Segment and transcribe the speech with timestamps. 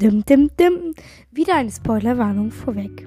[0.00, 0.94] Dim, dim, dim.
[1.30, 3.06] Wieder eine Spoilerwarnung vorweg.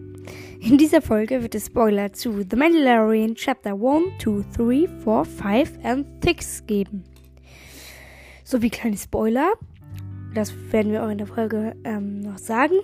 [0.60, 5.72] In dieser Folge wird es Spoiler zu The Mandalorian Chapter 1, 2, 3, 4, 5
[5.86, 7.04] und 6 geben.
[8.44, 9.54] Sowie kleine Spoiler.
[10.36, 12.76] Das werden wir auch in der Folge ähm, noch sagen.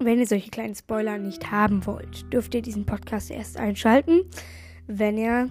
[0.00, 4.22] Wenn ihr solche kleinen Spoiler nicht haben wollt, dürft ihr diesen Podcast erst einschalten,
[4.88, 5.50] wenn ihr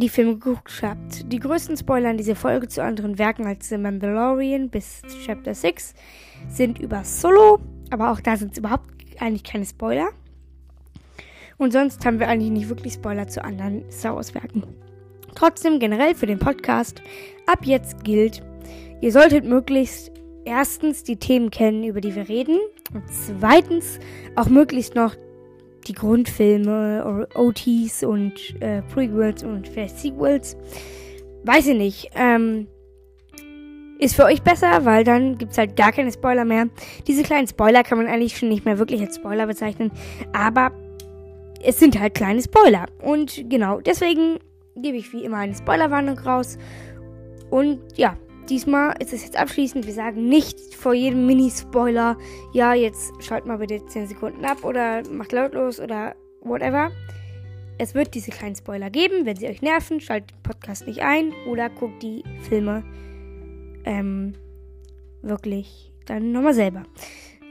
[0.00, 1.30] die Filme geguckt habt.
[1.30, 5.94] Die größten Spoiler in dieser Folge zu anderen Werken als The Mandalorian bis Chapter 6
[6.48, 7.60] sind über Solo,
[7.90, 8.88] aber auch da sind es überhaupt
[9.20, 10.08] eigentlich keine Spoiler.
[11.58, 14.64] Und sonst haben wir eigentlich nicht wirklich Spoiler zu anderen Star Wars Werken.
[15.34, 17.02] Trotzdem generell für den Podcast,
[17.46, 18.42] ab jetzt gilt,
[19.00, 20.10] ihr solltet möglichst
[20.44, 22.58] erstens die Themen kennen, über die wir reden
[22.94, 23.98] und zweitens
[24.36, 25.14] auch möglichst noch
[25.86, 30.56] die Grundfilme, OTs und äh, Prequels und vielleicht Sequels.
[31.44, 32.10] Weiß ich nicht.
[32.14, 32.68] Ähm,
[33.98, 36.66] ist für euch besser, weil dann gibt es halt gar keine Spoiler mehr.
[37.06, 39.92] Diese kleinen Spoiler kann man eigentlich schon nicht mehr wirklich als Spoiler bezeichnen.
[40.32, 40.72] Aber
[41.62, 42.86] es sind halt kleine Spoiler.
[43.00, 44.38] Und genau, deswegen
[44.76, 46.58] gebe ich wie immer eine Spoilerwarnung raus.
[47.50, 48.16] Und ja,
[48.52, 49.86] diesmal ist es jetzt abschließend.
[49.86, 52.18] Wir sagen nicht vor jedem Mini-Spoiler,
[52.52, 56.90] ja, jetzt schalt mal bitte 10 Sekunden ab oder macht lautlos oder whatever.
[57.78, 59.24] Es wird diese kleinen Spoiler geben.
[59.24, 62.84] Wenn sie euch nerven, schaltet den Podcast nicht ein oder guckt die Filme
[63.86, 64.34] ähm,
[65.22, 66.82] wirklich dann nochmal selber.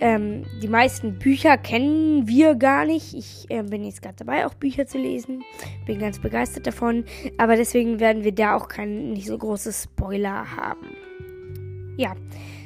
[0.01, 3.13] Ähm, die meisten Bücher kennen wir gar nicht.
[3.13, 5.43] Ich äh, bin jetzt gerade dabei, auch Bücher zu lesen.
[5.85, 7.05] Bin ganz begeistert davon.
[7.37, 10.87] Aber deswegen werden wir da auch kein nicht so großes Spoiler haben.
[11.97, 12.15] Ja,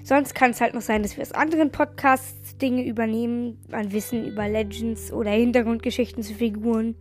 [0.01, 4.25] sonst kann es halt noch sein, dass wir aus anderen Podcasts Dinge übernehmen, an Wissen
[4.25, 6.95] über Legends oder Hintergrundgeschichten zu Figuren.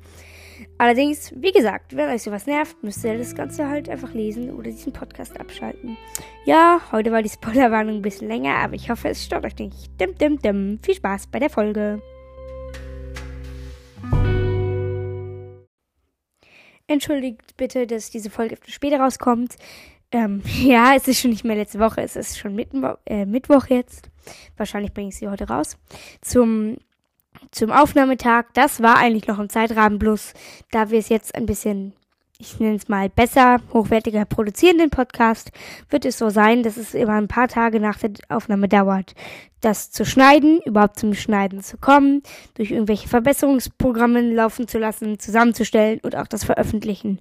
[0.77, 4.71] Allerdings, wie gesagt, wenn euch sowas nervt, müsst ihr das Ganze halt einfach lesen oder
[4.71, 5.97] diesen Podcast abschalten.
[6.47, 10.01] Ja, heute war die Spoilerwarnung ein bisschen länger, aber ich hoffe, es stört euch nicht.
[10.01, 10.81] Dim, dim, dim.
[10.83, 12.03] Viel Spaß bei der Folge.
[16.89, 19.55] Entschuldigt bitte, dass diese Folge etwas später rauskommt.
[20.11, 23.69] Ähm, ja, es ist schon nicht mehr letzte Woche, es ist schon Mittwo äh, Mittwoch
[23.69, 24.11] jetzt.
[24.57, 25.79] Wahrscheinlich bringe ich sie heute raus.
[26.21, 26.79] Zum
[27.51, 28.47] zum Aufnahmetag.
[28.55, 30.33] Das war eigentlich noch im Zeitrahmen, bloß
[30.71, 31.93] da wir es jetzt ein bisschen,
[32.39, 35.53] ich nenne es mal, besser, hochwertiger produzieren, den Podcast,
[35.91, 39.15] wird es so sein, dass es immer ein paar Tage nach der Aufnahme dauert,
[39.61, 42.23] das zu schneiden, überhaupt zum Schneiden zu kommen,
[42.55, 47.21] durch irgendwelche Verbesserungsprogramme laufen zu lassen, zusammenzustellen und auch das Veröffentlichen.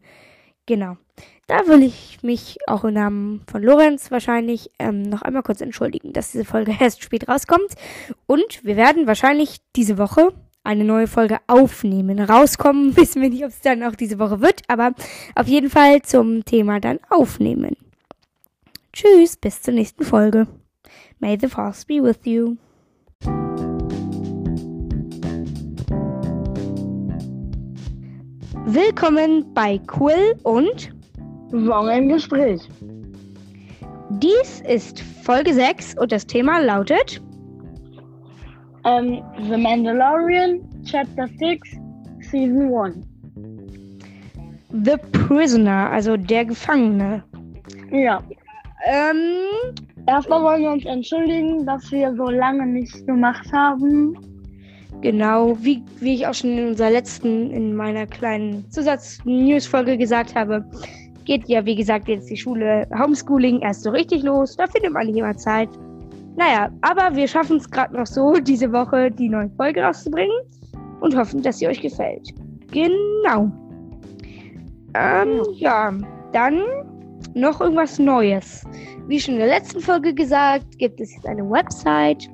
[0.66, 0.98] Genau.
[1.48, 6.14] Da will ich mich auch im Namen von Lorenz wahrscheinlich ähm, noch einmal kurz entschuldigen,
[6.14, 7.74] dass diese Folge erst spät rauskommt.
[8.28, 12.20] Und wir werden wahrscheinlich diese Woche eine neue Folge aufnehmen.
[12.20, 14.94] Rauskommen wissen wir nicht, ob es dann auch diese Woche wird, aber
[15.36, 17.76] auf jeden Fall zum Thema dann aufnehmen.
[18.94, 20.48] Tschüss, bis zur nächsten Folge.
[21.20, 22.58] May the Force be with you.
[28.66, 30.94] Willkommen bei Quill und
[31.52, 32.62] Wong im Gespräch.
[34.10, 37.22] Dies ist Folge 6 und das Thema lautet
[38.86, 41.70] ähm, The Mandalorian, Chapter 6,
[42.22, 42.98] Season 1.
[44.86, 47.24] The Prisoner, also der Gefangene.
[47.92, 48.24] Ja.
[48.86, 49.76] Ähm,
[50.08, 54.18] Erstmal wollen wir uns entschuldigen, dass wir so lange nichts gemacht haben.
[55.02, 60.66] Genau, wie, wie ich auch schon in unserer letzten, in meiner kleinen Zusatz-News-Folge gesagt habe,
[61.26, 64.56] geht ja, wie gesagt, jetzt die Schule Homeschooling erst so richtig los.
[64.56, 65.70] Da findet man nicht immer Zeit.
[66.36, 70.36] Naja, aber wir schaffen es gerade noch so, diese Woche die neue Folge rauszubringen
[71.02, 72.30] und hoffen, dass sie euch gefällt.
[72.72, 73.52] Genau.
[74.96, 75.94] Ähm, ja,
[76.32, 76.62] dann
[77.36, 78.64] noch irgendwas Neues.
[79.08, 82.30] Wie schon in der letzten Folge gesagt, gibt es jetzt eine Website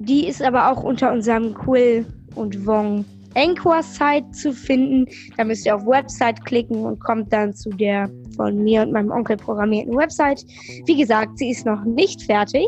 [0.00, 5.06] die ist aber auch unter unserem Quill und Wong Anchor-Site zu finden.
[5.36, 9.10] Da müsst ihr auf Website klicken und kommt dann zu der von mir und meinem
[9.10, 10.44] Onkel programmierten Website.
[10.86, 12.66] Wie gesagt, sie ist noch nicht fertig.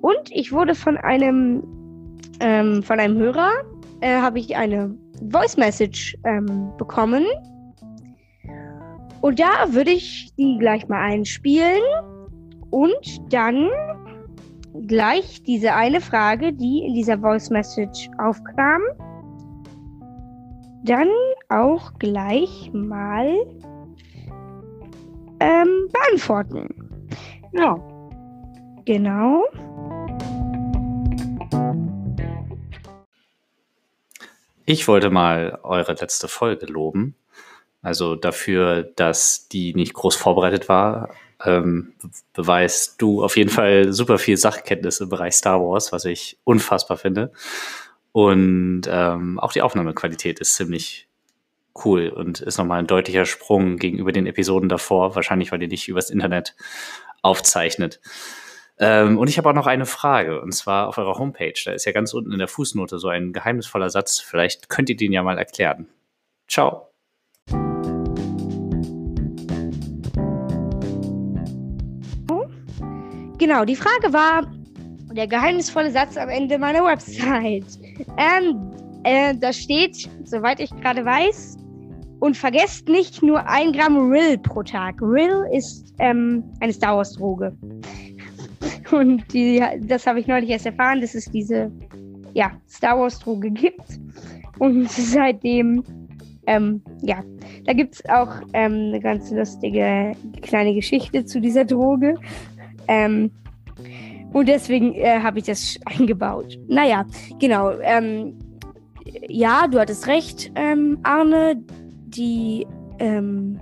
[0.00, 1.62] Und ich wurde von einem,
[2.40, 3.50] ähm, von einem Hörer,
[4.00, 4.96] äh, habe ich eine
[5.30, 7.24] Voice Message ähm, bekommen.
[9.22, 11.82] Und da würde ich die gleich mal einspielen.
[12.70, 13.68] Und dann
[14.86, 18.82] gleich diese eine Frage, die in dieser Voice Message aufkam,
[20.84, 21.08] dann
[21.48, 23.28] auch gleich mal
[25.40, 27.08] ähm, beantworten.
[27.52, 27.78] Ja.
[28.84, 29.44] Genau.
[34.66, 37.14] Ich wollte mal eure letzte Folge loben.
[37.80, 41.10] Also dafür, dass die nicht groß vorbereitet war,
[41.44, 41.94] ähm,
[42.32, 46.96] beweist du auf jeden Fall super viel Sachkenntnis im Bereich Star Wars, was ich unfassbar
[46.96, 47.32] finde.
[48.12, 51.08] Und ähm, auch die Aufnahmequalität ist ziemlich
[51.84, 55.16] cool und ist nochmal ein deutlicher Sprung gegenüber den Episoden davor.
[55.16, 56.54] Wahrscheinlich, weil ihr nicht übers Internet
[57.22, 58.00] aufzeichnet.
[58.78, 61.54] Ähm, und ich habe auch noch eine Frage, und zwar auf eurer Homepage.
[61.64, 64.18] Da ist ja ganz unten in der Fußnote so ein geheimnisvoller Satz.
[64.18, 65.88] Vielleicht könnt ihr den ja mal erklären.
[66.48, 66.93] Ciao.
[73.44, 74.50] Genau, die Frage war
[75.12, 77.66] der geheimnisvolle Satz am Ende meiner Website.
[78.16, 78.70] Ähm,
[79.02, 81.58] äh, da steht, soweit ich gerade weiß,
[82.20, 85.00] und vergesst nicht nur ein Gramm Rill pro Tag.
[85.02, 87.54] Rill ist ähm, eine Star Wars Droge.
[88.92, 91.70] Und die, das habe ich neulich erst erfahren, dass es diese
[92.32, 94.00] ja, Star Wars Droge gibt.
[94.58, 95.84] Und seitdem,
[96.46, 97.22] ähm, ja,
[97.66, 102.16] da gibt es auch ähm, eine ganz lustige kleine Geschichte zu dieser Droge.
[102.88, 103.30] Ähm,
[104.32, 106.58] und deswegen äh, habe ich das eingebaut.
[106.68, 107.04] Naja,
[107.38, 107.70] genau.
[107.80, 108.38] Ähm,
[109.28, 111.62] ja, du hattest recht, ähm, Arne
[112.16, 112.66] die
[112.98, 113.60] ähm,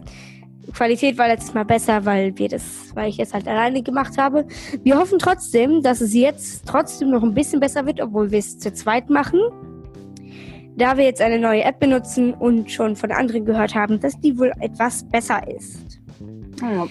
[0.73, 4.47] Qualität war letztes Mal besser, weil wir das, weil ich es halt alleine gemacht habe.
[4.83, 8.59] Wir hoffen trotzdem, dass es jetzt trotzdem noch ein bisschen besser wird, obwohl wir es
[8.59, 9.41] zu zweit machen.
[10.77, 14.39] Da wir jetzt eine neue App benutzen und schon von anderen gehört haben, dass die
[14.39, 16.01] wohl etwas besser ist.
[16.63, 16.87] Ja.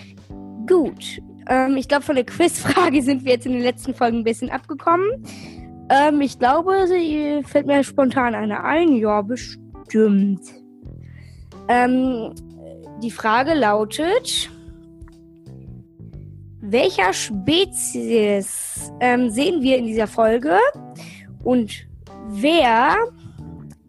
[0.67, 1.19] Gut.
[1.49, 4.49] Ähm, ich glaube, von der Quizfrage sind wir jetzt in den letzten Folgen ein bisschen
[4.49, 5.23] abgekommen.
[5.89, 8.95] Ähm, ich glaube, sie fällt mir spontan eine ein.
[8.95, 10.41] Ja, bestimmt.
[11.67, 12.33] Ähm,
[13.01, 14.49] die Frage lautet,
[16.61, 20.57] welcher Spezies ähm, sehen wir in dieser Folge
[21.43, 21.87] und
[22.27, 22.95] wer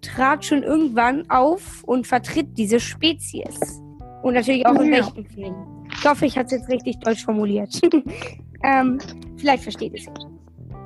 [0.01, 3.81] trat schon irgendwann auf und vertritt diese Spezies?
[4.23, 5.05] Und natürlich auch in ja.
[5.05, 5.82] welchen Filmen.
[5.95, 7.81] Ich hoffe, ich habe es jetzt richtig deutsch formuliert.
[8.65, 8.99] ähm,
[9.37, 10.27] vielleicht versteht es jetzt.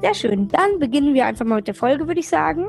[0.03, 0.49] Sehr schön.
[0.49, 2.67] Dann beginnen wir einfach mal mit der Folge, würde ich sagen.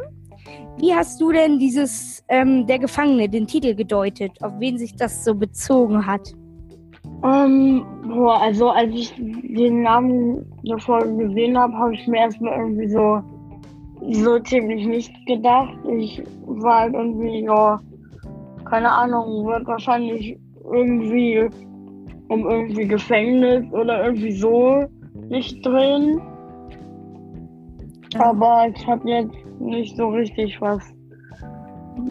[0.78, 5.26] Wie hast du denn dieses ähm, Der Gefangene, den Titel gedeutet, auf wen sich das
[5.26, 6.34] so bezogen hat?
[7.24, 12.60] Ähm, boah, also als ich den Namen der Folge gesehen habe, habe ich mir erstmal
[12.60, 13.22] irgendwie so,
[14.12, 15.74] so ziemlich nicht gedacht.
[15.98, 17.82] Ich war halt irgendwie, ja,
[18.66, 20.38] keine Ahnung, wird wahrscheinlich
[20.72, 21.50] irgendwie
[22.30, 24.86] um irgendwie Gefängnis oder irgendwie so
[25.30, 26.22] nicht drehen.
[28.18, 30.82] Aber ich habe jetzt nicht so richtig was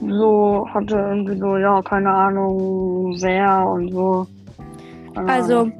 [0.09, 4.27] so hatte irgendwie so, ja, keine Ahnung, sehr und so.
[5.15, 5.73] Keine also, Ahnung.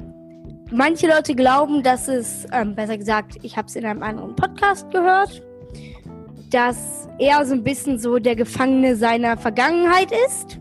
[0.71, 4.89] manche Leute glauben, dass es, ähm, besser gesagt, ich habe es in einem anderen Podcast
[4.91, 5.41] gehört,
[6.51, 10.59] dass er so ein bisschen so der Gefangene seiner Vergangenheit ist.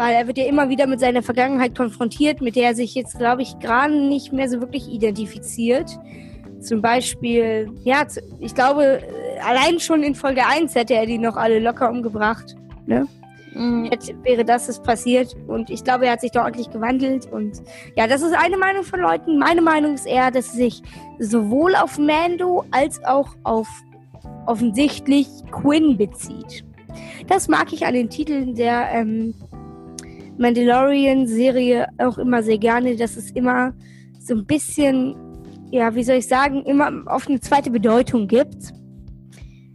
[0.00, 3.18] Weil er wird ja immer wieder mit seiner Vergangenheit konfrontiert, mit der er sich jetzt,
[3.18, 5.90] glaube ich, gerade nicht mehr so wirklich identifiziert.
[6.58, 8.06] Zum Beispiel, ja,
[8.38, 9.02] ich glaube,
[9.46, 12.56] allein schon in Folge 1 hätte er die noch alle locker umgebracht.
[12.86, 13.08] Ne?
[13.52, 13.90] Mhm.
[13.92, 15.36] Jetzt wäre das es passiert.
[15.46, 17.30] Und ich glaube, er hat sich da ordentlich gewandelt.
[17.30, 17.60] Und
[17.94, 19.36] ja, das ist eine Meinung von Leuten.
[19.36, 20.80] Meine Meinung ist eher, dass sich
[21.18, 23.68] sowohl auf Mando als auch auf
[24.46, 26.64] offensichtlich Quinn bezieht.
[27.26, 29.34] Das mag ich an den Titeln der ähm,
[30.40, 33.72] Mandalorian-Serie auch immer sehr gerne, dass es immer
[34.18, 35.14] so ein bisschen
[35.70, 38.72] ja, wie soll ich sagen, immer auf eine zweite Bedeutung gibt,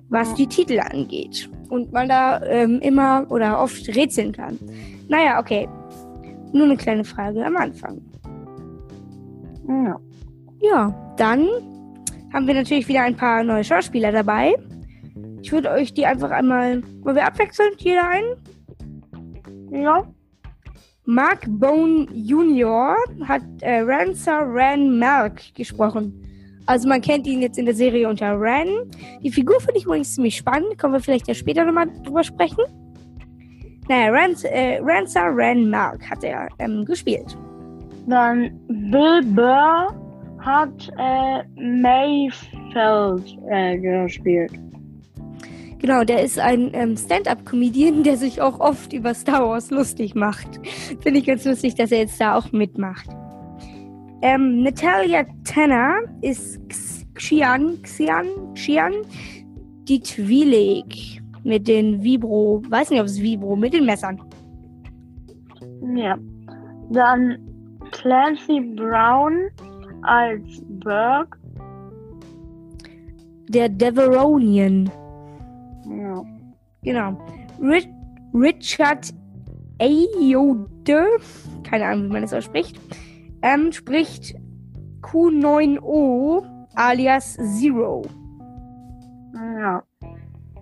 [0.10, 1.50] was die Titel angeht.
[1.70, 4.60] Und man da ähm, immer oder oft rätseln kann.
[5.08, 5.68] Naja, okay.
[6.54, 8.02] Nur eine kleine Frage am Anfang.
[9.68, 10.00] Ja.
[10.62, 11.48] Ja, dann
[12.34, 14.56] haben wir natürlich wieder ein paar neue Schauspieler dabei.
[15.42, 16.84] Ich würde euch die einfach einmal.
[17.02, 18.36] Wollen wir abwechselnd jeder einen?
[19.72, 20.04] Ja.
[21.06, 22.96] Mark Bone Jr.
[23.26, 26.22] hat äh, Rancer Ran Malk gesprochen.
[26.66, 28.90] Also man kennt ihn jetzt in der Serie unter Ran.
[29.22, 30.78] Die Figur finde ich übrigens ziemlich spannend.
[30.80, 32.64] Können wir vielleicht ja später nochmal drüber sprechen.
[33.88, 37.38] Naja, Ran, äh, Rancer Ran Malk hat er ähm, gespielt.
[38.08, 39.94] Dann Bill Burr
[40.40, 44.52] hat äh, Mayfeld äh, gespielt.
[45.86, 50.48] Genau, der ist ein ähm, Stand-up-Comedian, der sich auch oft über Star Wars lustig macht.
[51.02, 53.08] Finde ich ganz lustig, dass er jetzt da auch mitmacht.
[54.24, 56.60] Ähm, Natalia Tanner ist
[57.14, 58.26] Xian, Xian,
[58.56, 58.94] Xian
[59.88, 64.20] Dietwilig mit den Vibro, weiß nicht, ob es Vibro, mit den Messern.
[65.96, 66.18] Ja.
[66.90, 67.38] Dann
[67.92, 69.52] Clancy Brown
[70.02, 71.38] als Burke.
[73.50, 74.90] Der Deveronian.
[75.90, 76.24] Ja.
[76.84, 77.18] Genau.
[77.62, 77.88] Rich,
[78.34, 79.14] Richard
[79.80, 81.06] Ayode,
[81.64, 82.80] keine Ahnung, wie man das ausspricht,
[83.42, 84.36] ähm, spricht
[85.02, 86.44] Q9O
[86.76, 88.04] alias Zero.
[89.34, 89.84] Ja.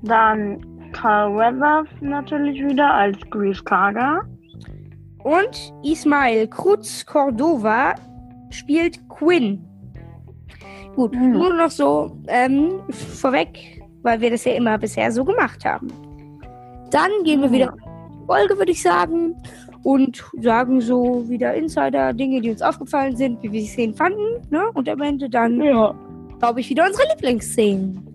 [0.01, 4.21] Dann Carl Weathers natürlich wieder als Grease Karga.
[5.23, 7.95] Und Ismail Cruz Cordova
[8.49, 9.65] spielt Quinn.
[10.95, 11.31] Gut, Mhm.
[11.31, 13.72] nur noch so ähm, vorweg,
[14.03, 15.87] weil wir das ja immer bisher so gemacht haben.
[16.91, 19.35] Dann gehen wir wieder in die Folge, würde ich sagen,
[19.83, 24.61] und sagen so wieder Insider-Dinge, die uns aufgefallen sind, wie wir die Szenen fanden, ne?
[24.73, 25.93] Und am Ende dann, Ja.
[26.39, 28.07] glaube ich, wieder unsere Lieblingsszenen.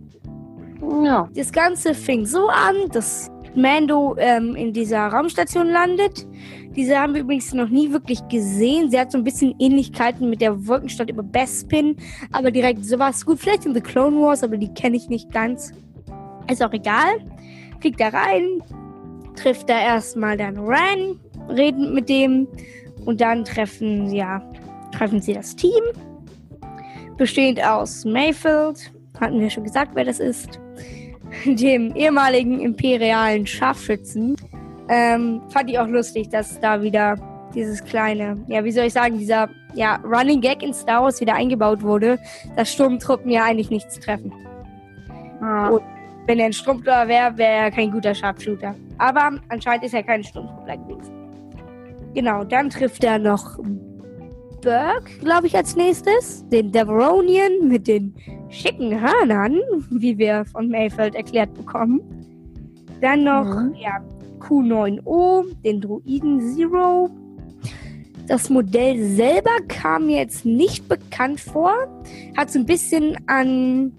[1.05, 1.29] Ja.
[1.35, 6.27] Das Ganze fing so an, dass Mando ähm, in dieser Raumstation landet.
[6.77, 8.91] Diese haben wir übrigens noch nie wirklich gesehen.
[8.91, 11.97] Sie hat so ein bisschen Ähnlichkeiten mit der Wolkenstadt über Bespin,
[12.33, 13.25] aber direkt sowas.
[13.25, 15.73] Gut, vielleicht in The Clone Wars, aber die kenne ich nicht ganz.
[16.51, 17.19] Ist auch egal.
[17.81, 18.63] Fliegt da rein,
[19.37, 22.47] trifft da erstmal dann Ran, redet mit dem
[23.05, 24.43] und dann treffen, ja,
[24.93, 25.83] treffen sie das Team.
[27.17, 30.61] Bestehend aus Mayfield, hatten wir schon gesagt, wer das ist,
[31.45, 34.37] dem ehemaligen imperialen Scharfschützen.
[34.89, 37.17] Ähm, fand ich auch lustig, dass da wieder
[37.55, 41.35] dieses kleine, ja, wie soll ich sagen, dieser ja, Running Gag in Star Wars wieder
[41.35, 42.19] eingebaut wurde,
[42.57, 44.33] dass Sturmtruppen ja eigentlich nichts treffen.
[45.41, 45.69] ja.
[45.69, 45.83] Und
[46.27, 48.75] wenn er ein Sturmtruppler wäre, wäre er kein guter Sharpshooter.
[48.99, 51.13] Aber anscheinend ist er kein Sturmtruppler gewesen.
[52.15, 53.59] Genau, dann trifft er noch
[54.61, 56.47] Burke, glaube ich, als nächstes.
[56.49, 58.15] Den Deveronian mit den
[58.49, 59.61] schicken Hörnern,
[59.91, 62.01] wie wir von Mayfield erklärt bekommen.
[63.01, 63.75] Dann noch, Mhm.
[63.75, 64.01] ja,
[64.41, 67.11] Q9O, den Druiden Zero.
[68.27, 71.73] Das Modell selber kam mir jetzt nicht bekannt vor.
[72.37, 73.93] Hat so ein bisschen an.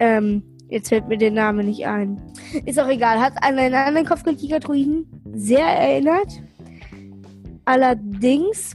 [0.00, 2.20] Ähm, jetzt fällt mir der Name nicht ein.
[2.66, 3.20] Ist auch egal.
[3.20, 6.42] Hat an einen anderen Kopfgeldjäger-Druiden sehr erinnert.
[7.64, 8.74] Allerdings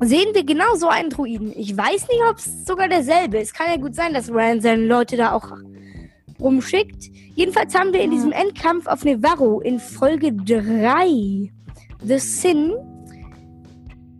[0.00, 1.52] sehen wir genau so einen Druiden.
[1.56, 3.54] Ich weiß nicht, ob es sogar derselbe ist.
[3.54, 5.48] Kann ja gut sein, dass Ryan seine Leute da auch
[6.40, 7.10] rumschickt.
[7.34, 11.50] Jedenfalls haben wir in diesem Endkampf auf Nevarro in Folge 3
[12.04, 12.72] The Sin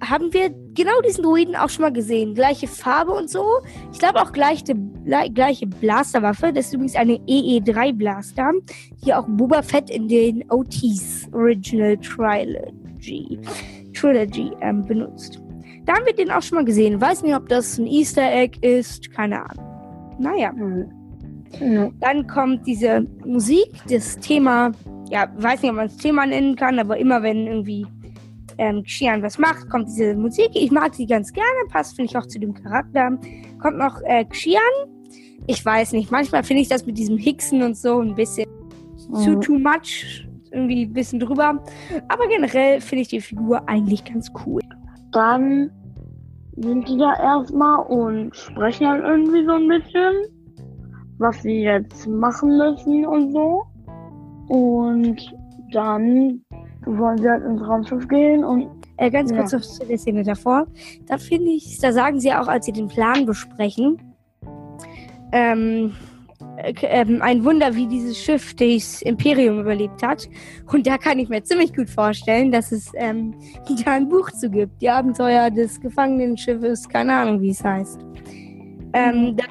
[0.02, 2.35] haben wir genau diesen Druiden auch schon mal gesehen.
[2.35, 3.44] Gleiche Farbe und so.
[3.92, 4.75] Ich glaube auch gleiche,
[5.32, 6.52] gleiche Blasterwaffe.
[6.52, 8.52] Das ist übrigens eine EE3 Blaster,
[9.04, 13.38] die auch Boba Fett in den OTs Original Trilogy,
[13.92, 15.40] Trilogy ähm, benutzt.
[15.84, 17.00] Da haben wir den auch schon mal gesehen.
[17.00, 19.11] Weiß nicht, ob das ein Easter Egg ist.
[19.12, 20.16] Keine Ahnung.
[20.18, 20.52] Naja.
[20.52, 21.92] Mhm.
[22.00, 24.72] Dann kommt diese Musik, das Thema,
[25.11, 27.87] ja, weiß nicht, ob man es Thema nennen kann, aber immer wenn irgendwie
[28.58, 30.50] ähm, Xian was macht, kommt diese Musik.
[30.54, 33.18] Ich mag sie ganz gerne, passt, finde ich, auch zu dem Charakter.
[33.61, 34.61] Kommt noch äh, Xian.
[35.46, 38.46] Ich weiß nicht, manchmal finde ich das mit diesem Hicksen und so ein bisschen
[39.22, 39.40] zu Mhm.
[39.40, 41.62] too much, irgendwie ein bisschen drüber.
[42.09, 44.61] Aber generell finde ich die Figur eigentlich ganz cool.
[45.12, 45.71] Dann
[46.56, 50.14] sind die da erstmal und sprechen halt irgendwie so ein bisschen,
[51.18, 53.62] was sie jetzt machen müssen und so.
[54.49, 55.16] Und
[55.73, 56.42] dann
[56.85, 58.68] wollen sie halt ins Raumschiff gehen und
[58.99, 59.38] Äh, ganz Ja.
[59.38, 60.66] kurz noch zu der Szene davor.
[61.06, 63.99] Da finde ich, da sagen sie auch, als sie den Plan besprechen,
[65.32, 65.92] ähm,
[66.56, 70.28] äh, ähm, ein Wunder, wie dieses Schiff das Imperium überlebt hat.
[70.71, 73.35] Und da kann ich mir ziemlich gut vorstellen, dass es ähm,
[73.85, 74.80] da ein Buch zu gibt.
[74.80, 78.00] Die Abenteuer des Gefangenenschiffes, keine Ahnung, wie es heißt.
[78.94, 79.44] Ähm, da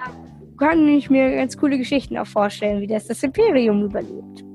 [0.57, 4.45] kann ich mir ganz coole Geschichten auch vorstellen, wie das das Imperium überlebt.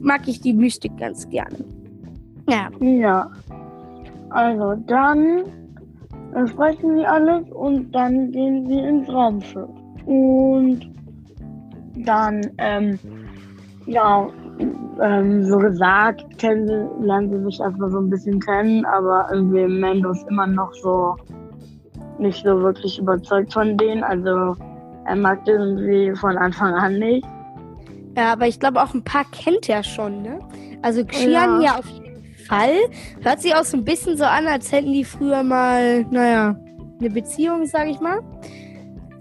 [0.00, 1.64] Mag ich die Mystik ganz gerne.
[2.48, 3.30] Ja, ja.
[4.30, 5.44] Also dann
[6.34, 9.68] äh, sprechen sie alles und dann gehen sie ins Raumschiff.
[10.04, 10.90] Und
[11.96, 12.98] dann, ähm,
[13.86, 14.28] ja,
[15.00, 20.10] ähm, so gesagt, kennen lernen sie sich einfach so ein bisschen kennen, aber irgendwie Mando
[20.10, 21.16] ist immer noch so
[22.18, 24.02] nicht so wirklich überzeugt von denen.
[24.02, 24.56] Also
[25.04, 27.26] er mag den irgendwie von Anfang an nicht.
[28.16, 30.40] Ja, aber ich glaube auch ein paar kennt er schon, ne?
[30.82, 31.60] Also Xian Ja.
[31.60, 31.78] ja.
[31.78, 32.74] auf jeden Fall.
[33.20, 36.56] Hört sich auch so ein bisschen so an, als hätten die früher mal, naja,
[36.98, 38.20] eine Beziehung, sag ich mal.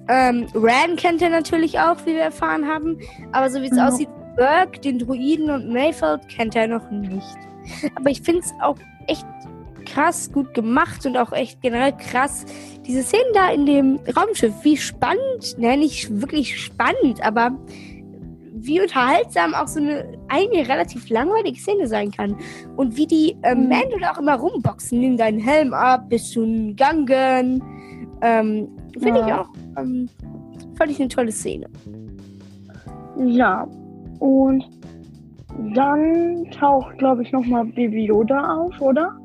[0.08, 2.98] Ähm, Ran kennt er natürlich auch, wie wir erfahren haben.
[3.32, 3.88] Aber so wie es Ja.
[3.88, 7.38] aussieht, Burke, den Druiden und Mayfeld kennt er noch nicht.
[7.96, 9.26] Aber ich finde es auch echt
[9.86, 12.46] krass gut gemacht und auch echt generell krass.
[12.86, 17.52] Diese Szenen da in dem Raumschiff, wie spannend, ne, nicht wirklich spannend, aber
[18.58, 22.36] wie unterhaltsam auch so eine eigentlich relativ langweilige Szene sein kann.
[22.76, 23.70] Und wie die ähm, Mhm.
[23.70, 27.64] Mando da auch immer rumboxen, nimm deinen Helm ab, bist du ein Gangen.
[28.22, 28.68] Ähm,
[29.00, 29.42] Finde ich Ja.
[29.42, 30.10] auch, ähm,
[30.76, 31.68] fand ich eine tolle Szene.
[33.18, 33.68] Ja,
[34.20, 34.64] und
[35.74, 39.18] dann taucht, glaube ich, nochmal Baby Yoda auf, oder?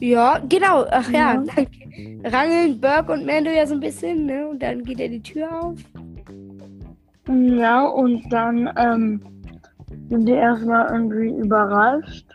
[0.00, 0.84] Ja, genau.
[0.90, 1.44] Ach ja, Ja.
[1.54, 1.66] dann
[2.32, 4.48] rangeln Burke und Mando ja so ein bisschen, ne?
[4.48, 5.78] Und dann geht er die Tür auf.
[7.28, 9.20] Ja, und dann ähm,
[10.08, 12.26] sind die erstmal irgendwie überrascht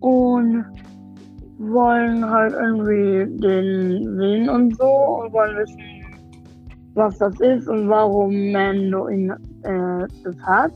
[0.00, 0.64] und
[1.60, 5.78] wollen halt irgendwie den sehen und so und wollen wissen,
[6.94, 9.30] was das ist und warum Mando ihn
[9.62, 10.72] äh, das hat.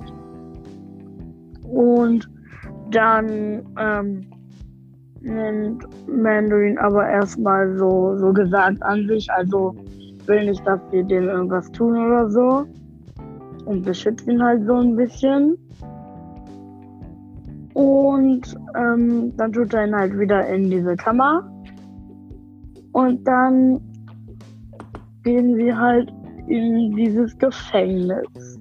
[1.68, 2.28] Und
[2.90, 4.26] dann ähm,
[5.22, 9.74] nimmt Mando ihn aber erstmal so, so gesagt an sich, also
[10.26, 12.66] will nicht, dass die dem irgendwas tun oder so
[13.64, 15.56] und beschützt ihn halt so ein bisschen.
[17.74, 18.42] Und
[18.76, 21.50] ähm, dann tut er ihn halt wieder in diese Kammer.
[22.92, 23.80] Und dann
[25.22, 26.12] gehen sie halt
[26.46, 28.54] in dieses Gefängnis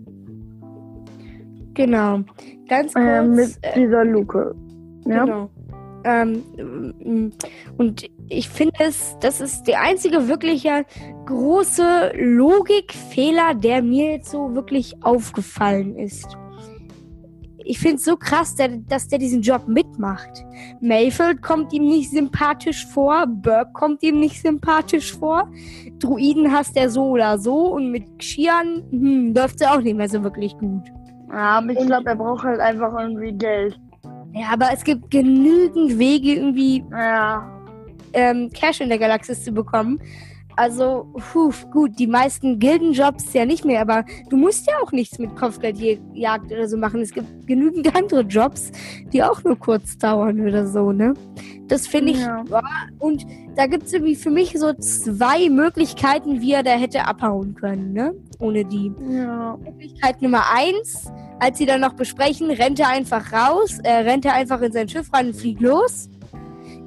[1.73, 2.19] Genau.
[2.67, 3.05] Ganz kurz.
[3.05, 4.55] äh, mit dieser Luke.
[5.05, 5.49] Ja, Genau.
[6.05, 7.31] Ähm,
[7.77, 10.85] und ich finde es, das ist der einzige wirkliche
[11.25, 16.37] große Logikfehler, der mir jetzt so wirklich aufgefallen ist.
[17.65, 20.45] Ich finde es so krass, der, dass der diesen Job mitmacht.
[20.81, 25.51] Mayfield kommt ihm nicht sympathisch vor, Burke kommt ihm nicht sympathisch vor.
[25.99, 30.09] Druiden hasst er so oder so und mit Xian hm, läuft es auch nicht mehr
[30.09, 30.91] so wirklich gut.
[31.29, 33.79] ja aber ich glaube, er braucht halt einfach irgendwie Geld.
[34.33, 37.47] Ja, aber es gibt genügend Wege, irgendwie Ja,
[38.13, 39.99] ähm, Cash in der Galaxis zu bekommen.
[40.55, 45.17] Also, puh, gut, die meisten Gildenjobs ja nicht mehr, aber du musst ja auch nichts
[45.19, 47.01] mit Kopfgeldjagd oder so machen.
[47.01, 48.71] Es gibt genügend andere Jobs,
[49.11, 51.13] die auch nur kurz dauern oder so, ne?
[51.67, 52.19] Das finde ich.
[52.19, 52.43] Ja.
[52.99, 57.55] Und da gibt es irgendwie für mich so zwei Möglichkeiten, wie er da hätte abhauen
[57.55, 58.13] können, ne?
[58.39, 58.91] Ohne die.
[59.09, 59.57] ja.
[59.63, 64.33] Möglichkeit Nummer eins, als sie dann noch besprechen, rennt er einfach raus, äh, rennt er
[64.33, 66.09] einfach in sein Schiff rein und fliegt los.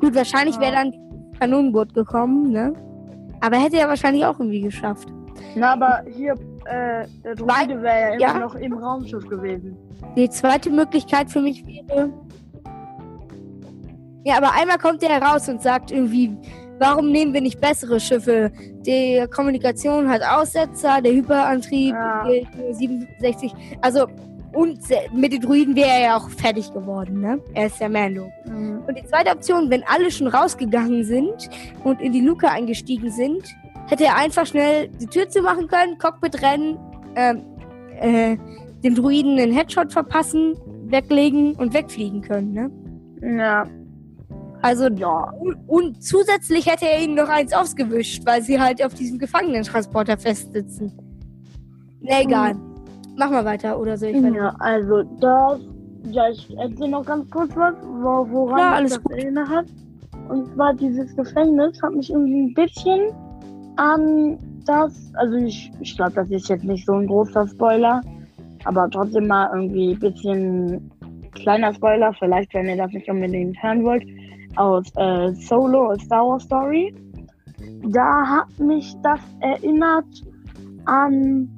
[0.00, 0.60] Gut, wahrscheinlich Ja.
[0.62, 0.92] wäre dann
[1.38, 2.72] Kanonenboot gekommen, ne?
[3.40, 5.08] Aber hätte er wahrscheinlich auch irgendwie geschafft.
[5.54, 6.32] Na, aber hier,
[6.64, 8.38] äh, der Druide wäre ja immer Ja.
[8.38, 9.76] noch im Raumschiff gewesen.
[10.16, 12.10] Die zweite Möglichkeit für mich wäre.
[14.24, 16.36] Ja, aber einmal kommt er heraus und sagt irgendwie,
[16.80, 18.50] warum nehmen wir nicht bessere Schiffe?
[18.84, 22.24] Die Kommunikation hat Aussetzer, der Hyperantrieb Ja.
[22.26, 23.52] gilt nur 67.
[23.82, 24.06] Also,
[24.56, 24.78] und
[25.12, 27.38] mit den Druiden wäre er ja auch fertig geworden, ne?
[27.52, 28.32] Er ist ja Mando.
[28.46, 28.80] Mhm.
[28.86, 31.50] Und die zweite Option, wenn alle schon rausgegangen sind
[31.84, 33.44] und in die Luke eingestiegen sind,
[33.88, 36.78] hätte er einfach schnell die Tür zumachen können, Cockpit rennen,
[37.16, 37.42] ähm,
[38.00, 38.36] äh,
[38.82, 42.70] dem Druiden einen Headshot verpassen, weglegen und wegfliegen können, ne?
[43.38, 43.66] Ja,
[44.62, 45.32] Also, ja.
[45.38, 50.16] und, und zusätzlich hätte er ihnen noch eins ausgewischt, weil sie halt auf diesem Gefangenentransporter
[50.16, 50.92] festsitzen.
[52.00, 52.56] Na egal.
[53.16, 54.34] Mach mal weiter, oder soll ich weiter?
[54.34, 55.60] Ja, also das,
[56.10, 59.12] ja, ich erzähle noch ganz kurz was, wo, woran mich alles das gut.
[59.12, 59.66] erinnert hat.
[60.28, 63.12] Und zwar dieses Gefängnis hat mich irgendwie ein bisschen
[63.76, 68.00] an das, also ich, ich glaube, das ist jetzt nicht so ein großer Spoiler,
[68.64, 70.90] aber trotzdem mal irgendwie ein bisschen
[71.32, 74.04] kleiner Spoiler, vielleicht wenn ihr das nicht unbedingt hören wollt,
[74.56, 76.94] aus äh, Solo, A Star Wars Story.
[77.84, 80.06] Da hat mich das erinnert
[80.86, 81.55] an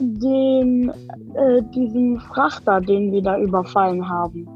[0.00, 0.90] den,
[1.34, 4.48] äh, diesen Frachter, den wir da überfallen haben.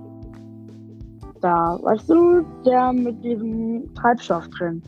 [1.40, 4.82] Da, weißt du, der mit diesem Treibstoff drin.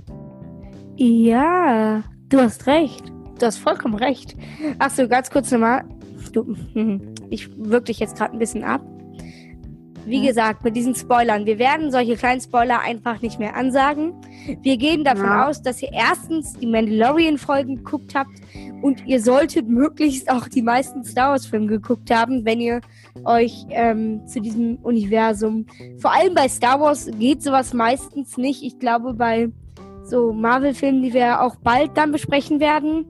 [0.97, 3.13] Ja, du hast recht.
[3.39, 4.35] Du hast vollkommen recht.
[4.79, 5.85] Ach so, ganz kurz nochmal.
[6.33, 6.55] Du,
[7.31, 8.81] ich wirke dich jetzt gerade ein bisschen ab.
[10.07, 11.47] Wie gesagt, mit diesen Spoilern.
[11.47, 14.15] Wir werden solche kleinen Spoiler einfach nicht mehr ansagen.
[14.63, 15.49] Wir gehen davon Ja.
[15.49, 18.31] aus, dass ihr erstens die Mandalorian-Folgen geguckt habt
[18.83, 22.81] und ihr solltet möglichst auch die meisten Star Wars-Filme geguckt haben, wenn ihr
[23.25, 25.67] euch ähm, zu diesem Universum.
[25.99, 28.63] Vor allem bei Star Wars geht sowas meistens nicht.
[28.63, 29.51] Ich glaube, bei
[30.05, 33.07] so Marvel-Filmen, die wir auch bald dann besprechen werden,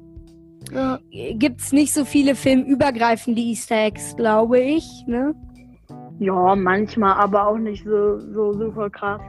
[0.72, 0.98] Ja.
[1.34, 4.86] gibt es nicht so viele filmübergreifende Easter Eggs, glaube ich.
[5.06, 5.34] Ne?
[6.18, 9.20] ja, manchmal, aber auch nicht so, so super krass.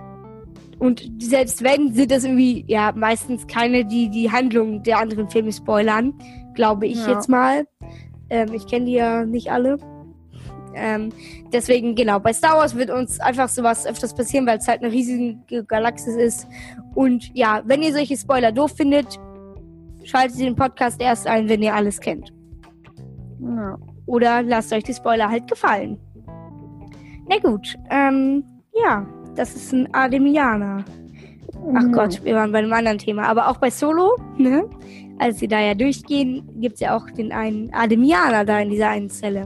[0.79, 5.51] Und selbst wenn, sind das irgendwie, ja, meistens keine, die die Handlung der anderen Filme
[5.51, 6.13] spoilern,
[6.53, 7.13] glaube ich Ja.
[7.13, 7.67] jetzt mal.
[8.29, 9.77] Ähm, ich kenne die ja nicht alle.
[10.75, 11.09] Ähm,
[11.51, 14.91] deswegen, genau, bei Star Wars wird uns einfach sowas öfters passieren, weil es halt eine
[14.91, 16.47] riesige Galaxis ist.
[16.93, 19.19] Und ja, wenn ihr solche Spoiler doof findet,
[20.03, 22.31] schaltet den Podcast erst ein, wenn ihr alles kennt.
[23.39, 23.77] Ja.
[24.05, 25.97] Oder lasst euch die Spoiler halt gefallen.
[27.27, 29.05] Na gut, ähm, ja,
[29.38, 30.84] das ist ein Ademianer.
[31.76, 31.91] Ach Mhm.
[31.91, 33.23] Gott, wir waren bei einem anderen Thema.
[33.28, 34.65] Aber auch bei Solo, ne?
[35.19, 38.89] Als sie da ja durchgehen, gibt es ja auch den einen Ademianer da in dieser
[38.89, 39.45] einen Zelle.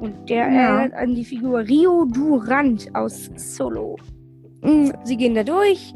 [0.00, 0.78] Und der Ja.
[0.78, 3.96] erinnert an die Figur Rio Durant aus Solo.
[4.62, 5.92] Mm, Sie gehen da durch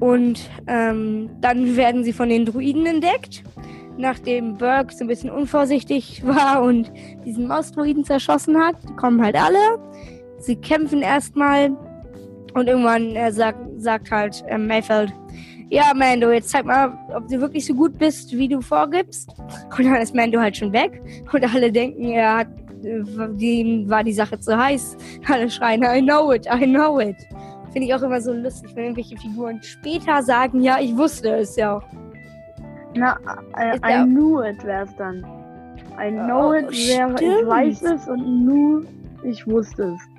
[0.00, 3.44] Und ähm, dann werden sie von den Druiden entdeckt.
[3.96, 6.90] Nachdem Burke so ein bisschen unvorsichtig war und
[7.24, 9.78] diesen Mausdruiden zerschossen hat, kommen halt alle.
[10.38, 11.70] Sie kämpfen erstmal
[12.54, 15.12] und irgendwann äh, sagt, sagt halt äh, Mayfeld,
[15.70, 19.30] ja, Mando, jetzt zeig mal, ob du wirklich so gut bist, wie du vorgibst.
[19.76, 21.02] Und dann ist Mando halt schon weg.
[21.32, 22.48] Und alle denken, er hat,
[22.84, 24.96] äh, dem war die Sache zu heiß.
[25.28, 27.16] Alle schreien, I know it, I know it.
[27.72, 31.56] Finde ich auch immer so lustig, wenn irgendwelche Figuren später sagen, ja, ich wusste es
[31.56, 31.82] ja.
[32.94, 33.18] Na,
[33.58, 35.24] I, I knew it wär's dann.
[35.98, 38.84] I know Oh, it wäre, ich weiß es und knew,
[39.24, 40.13] ich wusste es.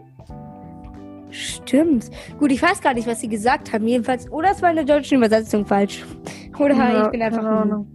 [1.35, 2.09] Stimmt.
[2.39, 3.85] Gut, ich weiß gar nicht, was sie gesagt haben.
[3.87, 6.05] Jedenfalls, oder es war in der deutschen Übersetzung falsch.
[6.59, 7.41] Oder Ja, ich bin einfach.
[7.43, 7.85] keine.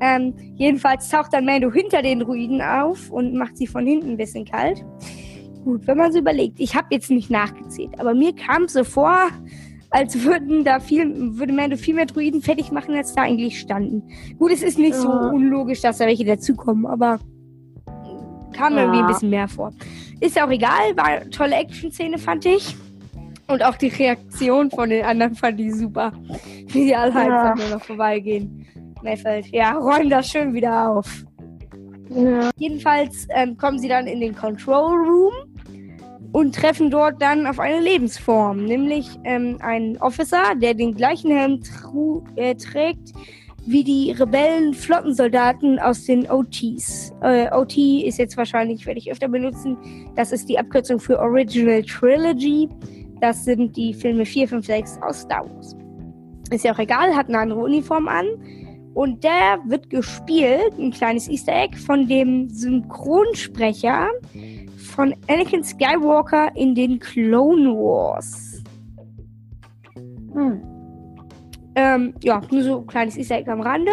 [0.00, 4.16] Ähm, jedenfalls taucht dann Mando hinter den Druiden auf und macht sie von hinten ein
[4.16, 4.84] bisschen kalt.
[5.64, 8.84] Gut, wenn man so überlegt, ich habe jetzt nicht nachgezählt, aber mir kam es so
[8.84, 9.16] vor,
[9.90, 14.02] als würden da viel, würde Mando viel mehr Druiden fertig machen, als da eigentlich standen.
[14.38, 15.30] Gut, es ist nicht so Ja.
[15.30, 17.18] unlogisch, dass da welche dazukommen, aber
[18.54, 19.12] kam mir irgendwie ein Ja.
[19.12, 19.72] bisschen mehr vor.
[20.20, 22.76] Ist ja auch egal, war eine tolle Action-Szene, fand ich.
[23.46, 26.12] Und auch die Reaktion von den anderen fand ich super.
[26.68, 27.42] Wie die alle Ja.
[27.52, 28.66] einfach nur noch vorbeigehen.
[29.02, 31.24] Mayfeld, ja, räum das schön wieder auf.
[32.08, 32.50] Ja.
[32.56, 35.32] Jedenfalls ähm, kommen sie dann in den Control Room
[36.32, 41.60] und treffen dort dann auf eine Lebensform, nämlich ähm, einen Officer, der den gleichen Helm
[42.36, 43.12] äh, trägt
[43.66, 47.12] wie die Rebellen-Flottensoldaten aus den OTs.
[47.22, 49.76] Äh, OT ist jetzt wahrscheinlich, werde ich öfter benutzen,
[50.16, 52.68] das ist die Abkürzung für Original Trilogy.
[53.20, 55.76] Das sind die Filme 4, 5, 6 aus Star Wars.
[56.50, 58.26] Ist ja auch egal, hat eine andere Uniform an.
[58.92, 64.08] Und der wird gespielt, ein kleines Easter Egg, von dem Synchronsprecher
[64.94, 68.62] von Anakin Skywalker in den Clone Wars.
[70.34, 70.73] Hm.
[71.76, 73.92] Ähm, ja, nur so ein kleines Easter Egg am Rande.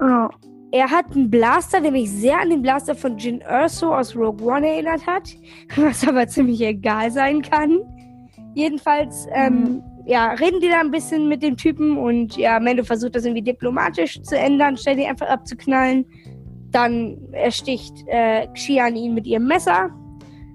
[0.00, 0.30] Ja.
[0.74, 4.42] Er hat einen Blaster, der mich sehr an den Blaster von Jin Erso aus Rogue
[4.42, 5.28] One erinnert hat,
[5.76, 7.80] was aber ziemlich egal sein kann.
[8.54, 13.14] Jedenfalls, ähm, ja, reden die da ein bisschen mit dem Typen und ja, Mando versucht
[13.14, 16.06] das irgendwie diplomatisch zu ändern, statt ihn einfach abzuknallen.
[16.70, 19.90] Dann ersticht äh, Xian ihn mit ihrem Messer,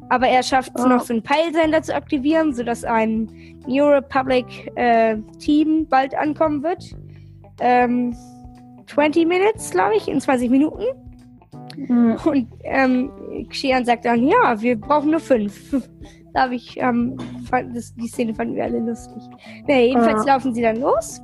[0.10, 0.88] aber er schafft es Oh.
[0.88, 3.30] noch, so einen Peilsender zu aktivieren, sodass ein
[3.68, 6.96] New Republic äh, Team bald ankommen wird.
[7.60, 8.16] Ähm,
[8.88, 10.84] 20 Minutes, glaube ich, in 20 Minuten.
[11.88, 12.16] Hm.
[12.26, 13.12] Und ähm,
[13.50, 15.72] Xian sagt dann, ja, wir brauchen nur fünf.
[16.34, 17.18] da habe ich, ähm,
[17.50, 19.22] fand, das, die Szene fanden wir alle lustig.
[19.68, 20.34] Nee, jedenfalls Ja.
[20.36, 21.22] laufen sie dann los.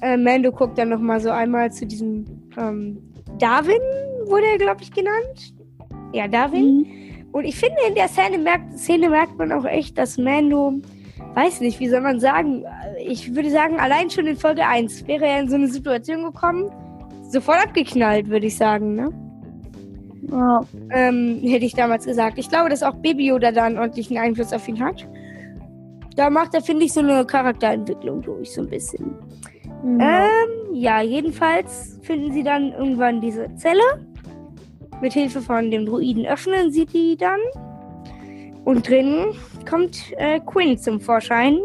[0.00, 2.24] Äh, Mando guckt dann nochmal so einmal zu diesem
[2.56, 3.02] ähm,
[3.40, 3.80] Darwin,
[4.26, 5.54] wurde er, glaube ich, genannt.
[6.12, 6.86] Ja, Darwin.
[7.32, 10.80] Und ich finde, in der Szene merkt, Szene merkt man auch echt, dass Mando,
[11.34, 12.64] weiß nicht, wie soll man sagen,
[13.06, 16.70] ich würde sagen, allein schon in Folge 1 wäre er in so eine Situation gekommen,
[17.28, 19.12] sofort abgeknallt, würde ich sagen, ne?
[20.30, 20.60] Ja.
[20.90, 22.38] Ähm, hätte ich damals gesagt.
[22.38, 25.06] Ich glaube, dass auch Baby Yoda da einen ordentlichen Einfluss auf ihn hat.
[26.16, 29.14] Da macht er, finde ich, so eine Charakterentwicklung durch, so ein bisschen.
[29.98, 30.24] Ja.
[30.26, 33.82] Ähm, ja, jedenfalls finden sie dann irgendwann diese Zelle.
[35.00, 37.40] Mit Hilfe von dem Druiden öffnen sie die dann.
[38.64, 39.32] Und drin
[39.68, 41.58] kommt äh, Quinn zum Vorschein.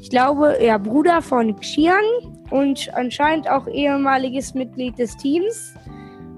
[0.00, 2.04] Ich glaube, ja, Bruder von Xian
[2.50, 5.74] und anscheinend auch ehemaliges Mitglied des Teams.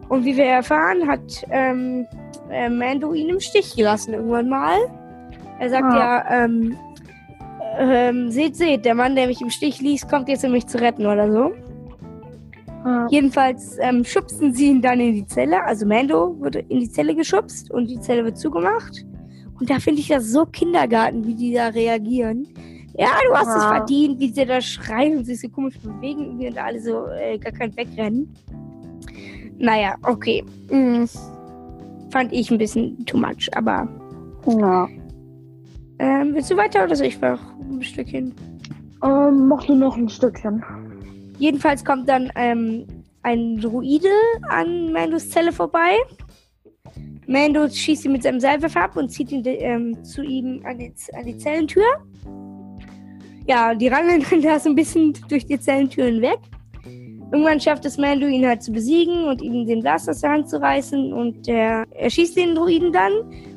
[0.08, 2.06] Und wie wir erfahren, hat ähm,
[2.50, 4.76] äh, Mando ihn im Stich gelassen irgendwann mal.
[5.58, 5.98] Er sagt Ah.
[5.98, 6.76] ja, ähm,
[7.78, 10.78] ähm, seht, seht, der Mann, der mich im Stich ließ, kommt jetzt, um mich zu
[10.78, 11.52] retten oder so.
[12.86, 13.08] Ja.
[13.10, 15.64] Jedenfalls ähm, schubsen sie ihn dann in die Zelle.
[15.64, 19.04] Also Mando wird in die Zelle geschubst und die Zelle wird zugemacht.
[19.58, 22.46] Und da finde ich das so Kindergarten, wie die da reagieren.
[22.96, 23.74] Ja, du hast es Ja.
[23.76, 27.52] verdient, wie sie da schreien und sich so komisch bewegen und alle so äh, gar
[27.52, 28.32] kein wegrennen.
[29.58, 30.44] Naja, okay.
[30.68, 31.08] Hm.
[32.10, 33.88] Fand ich ein bisschen too much, aber
[34.46, 34.88] ja.
[35.98, 38.32] ähm, willst du weiter oder soll ich noch ein Stückchen?
[39.02, 40.62] Ähm, mach du noch ein Stückchen.
[41.38, 42.86] Jedenfalls kommt dann ähm,
[43.22, 44.08] ein Druide
[44.48, 45.96] an Mandos Zelle vorbei.
[47.26, 50.92] Mando schießt ihn mit seinem Seilwerfer ab und zieht ihn ähm, zu ihm an die,
[51.12, 51.84] an die Zellentür.
[53.48, 56.38] Ja, die rangeln dann da so ein bisschen durch die Zellentüren weg.
[57.32, 60.48] Irgendwann schafft es Mando, ihn halt zu besiegen und ihm den Blaster aus der Hand
[60.48, 63.12] zu reißen und der, er schießt den Druiden dann.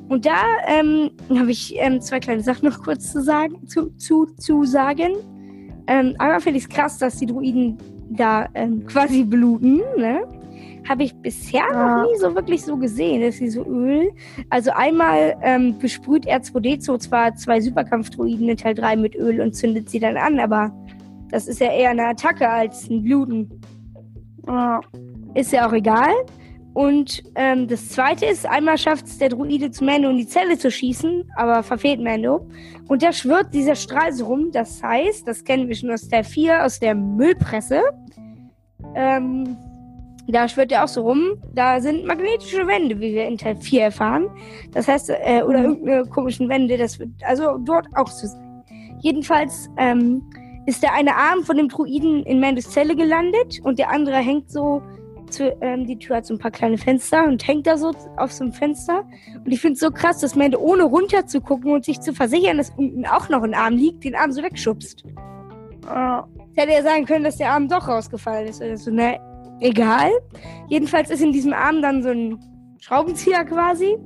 [0.09, 3.67] Und da ähm, habe ich ähm, zwei kleine Sachen noch kurz zu sagen.
[3.67, 5.13] Zu, zu, zu sagen.
[5.89, 7.77] Ähm, einmal finde ich es krass, dass die Druiden
[8.11, 9.81] da ähm, quasi bluten.
[9.97, 10.21] Ne?
[10.87, 11.97] Habe ich bisher Ja.
[12.03, 14.11] noch nie so wirklich so gesehen, dass sie so Öl.
[14.49, 19.89] Also einmal ähm, besprüht R2D2 zwar zwei Superkampfdruiden in Teil 3 mit Öl und zündet
[19.89, 20.71] sie dann an, aber
[21.31, 23.49] Das ist ja eher eine Attacke als ein Bluten.
[24.47, 24.79] Ja.
[25.35, 26.11] Ist ja auch egal.
[26.73, 30.57] Und ähm, das zweite ist, einmal schafft es der Druide zu Mando in die Zelle
[30.57, 32.47] zu schießen, aber verfehlt Mando.
[32.89, 34.51] Und da schwirrt dieser Strahl so rum.
[34.51, 37.81] Das heißt, das kennen wir schon aus der 4, aus der Müllpresse.
[38.95, 39.55] Ähm,
[40.27, 41.35] da schwirrt er auch so rum.
[41.53, 44.27] Da sind magnetische Wände, wie wir in Teil 4 erfahren.
[44.71, 48.63] Das heißt, äh, oder irgendeine komischen Wände, das wird also dort auch so sein.
[49.01, 50.23] Jedenfalls ähm,
[50.65, 54.49] ist der eine Arm von dem Druiden in Mandos Zelle gelandet und der andere hängt
[54.49, 54.81] so
[55.29, 58.31] zu, ähm, die Tür hat so ein paar kleine Fenster und hängt da so auf
[58.31, 59.03] so einem Fenster.
[59.43, 62.13] Und ich finde es so krass, dass Mando ohne runter zu gucken und sich zu
[62.13, 65.03] versichern, dass unten auch noch ein Arm liegt, den Arm so wegschubst.
[65.85, 66.27] Ja.
[66.55, 68.91] Hätte ja sagen können, dass der Arm doch rausgefallen ist oder so.
[68.91, 69.19] Ne,
[69.61, 70.11] egal.
[70.67, 72.37] Jedenfalls ist in diesem Arm dann so ein
[72.79, 73.97] Schraubenzieher quasi.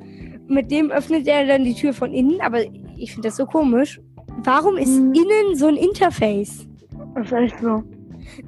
[0.48, 2.60] Mit dem öffnet er dann die Tür von innen, aber
[2.98, 4.00] ich finde das so komisch.
[4.44, 5.14] Warum ist Hm.
[5.14, 6.68] innen so ein Interface?
[7.16, 7.84] Das ist echt so.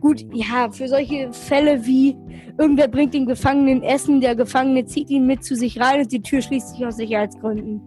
[0.02, 2.18] Gut, ja, für solche Fälle wie
[2.58, 6.22] irgendwer bringt den Gefangenen Essen, der Gefangene zieht ihn mit zu sich rein und die
[6.22, 7.82] Tür schließt sich aus Sicherheitsgründen.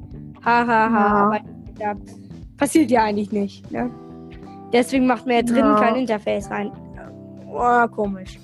[0.44, 0.98] Ha, ha, ha.
[0.98, 1.26] Ja.
[1.26, 1.40] Aber
[1.80, 1.94] ja,
[2.56, 3.70] passiert ja eigentlich nicht.
[3.70, 3.90] Ne?
[4.72, 5.80] Deswegen macht man ja drinnen Ja.
[5.80, 6.70] kein Interface rein.
[7.50, 8.38] Oh, komisch.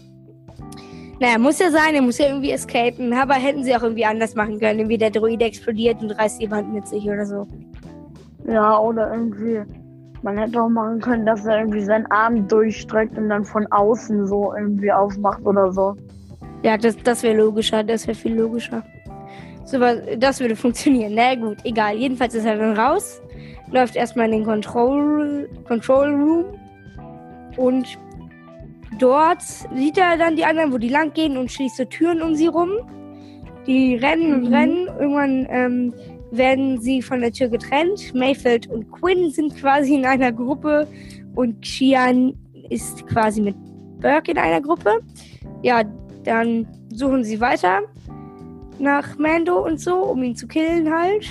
[1.20, 3.12] Naja, muss ja sein, er muss ja irgendwie escapen.
[3.12, 4.80] Aber hätten sie auch irgendwie anders machen können.
[4.80, 7.46] Irgendwie der Droid explodiert und reißt jemand mit sich oder so.
[8.46, 9.62] Ja, oder irgendwie.
[10.24, 14.26] Man hätte auch machen können, dass er irgendwie seinen Arm durchstreckt und dann von außen
[14.26, 15.94] so irgendwie aufmacht oder so.
[16.62, 18.82] Ja, das, das wäre logischer, das wäre viel logischer.
[19.66, 19.78] So,
[20.18, 21.12] das würde funktionieren.
[21.14, 21.96] Na gut, egal.
[21.96, 23.20] Jedenfalls ist er dann raus,
[23.70, 26.44] läuft erstmal in den Control, Control Room
[27.58, 27.86] und
[28.98, 32.34] dort sieht er dann die anderen, wo die lang gehen und schließt so Türen um
[32.34, 32.70] sie rum.
[33.66, 34.54] Die rennen und Mhm.
[34.54, 34.86] rennen.
[34.98, 35.94] Irgendwann ähm,
[36.36, 38.14] werden sie von der Tür getrennt.
[38.14, 40.86] Mayfield und Quinn sind quasi in einer Gruppe
[41.34, 42.34] und Xian
[42.70, 43.56] ist quasi mit
[44.00, 45.00] Burke in einer Gruppe.
[45.62, 45.82] Ja,
[46.24, 47.80] dann suchen sie weiter
[48.78, 51.26] nach Mando und so, um ihn zu killen halt.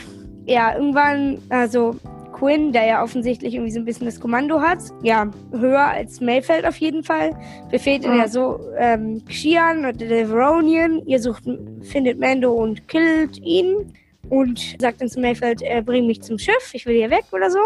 [0.46, 1.96] Ja, irgendwann, also
[2.34, 6.66] Quinn, der ja offensichtlich irgendwie so ein bisschen das Kommando hat, ja, höher als Mayfeld
[6.66, 7.32] auf jeden Fall,
[7.72, 8.28] befehlt er Ja.
[8.28, 11.44] so ähm, Xian oder der Veronian, ihr sucht,
[11.82, 13.94] findet Mando und killt ihn
[14.30, 17.50] und sagt dann zu Mayfeld, äh, bring mich zum Schiff, ich will hier weg oder
[17.52, 17.60] so.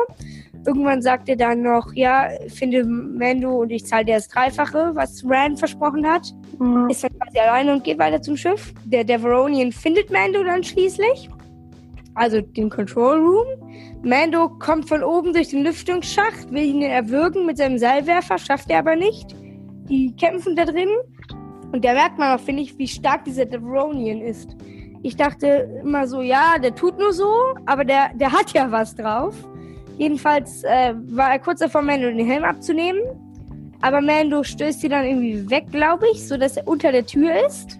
[0.65, 5.23] Irgendwann sagt er dann noch, ja, finde Mando und ich zahle dir das Dreifache, was
[5.25, 6.87] Rand versprochen hat Ja.
[6.87, 8.73] ist dann quasi alleine und geht weiter zum Schiff.
[8.85, 11.29] Der Deveronian findet Mando dann schließlich.
[12.15, 13.45] Also den Control Room.
[14.03, 18.79] Mando kommt von oben durch den Lüftungsschacht, will ihn erwürgen mit seinem Seilwerfer, schafft er
[18.79, 19.35] aber nicht.
[19.87, 20.89] Die kämpfen da drin.
[21.71, 24.55] Und da merkt man auch, finde ich, wie stark dieser Deveronian ist.
[25.07, 27.31] Ich dachte immer so, ja, der tut nur so,
[27.65, 29.33] aber der, der hat ja was drauf.
[29.97, 32.99] Jedenfalls äh, war er kurz davor, Mando den Helm abzunehmen.
[33.79, 37.79] Aber Mando stößt sie dann irgendwie weg, glaube ich, sodass er unter der Tür ist.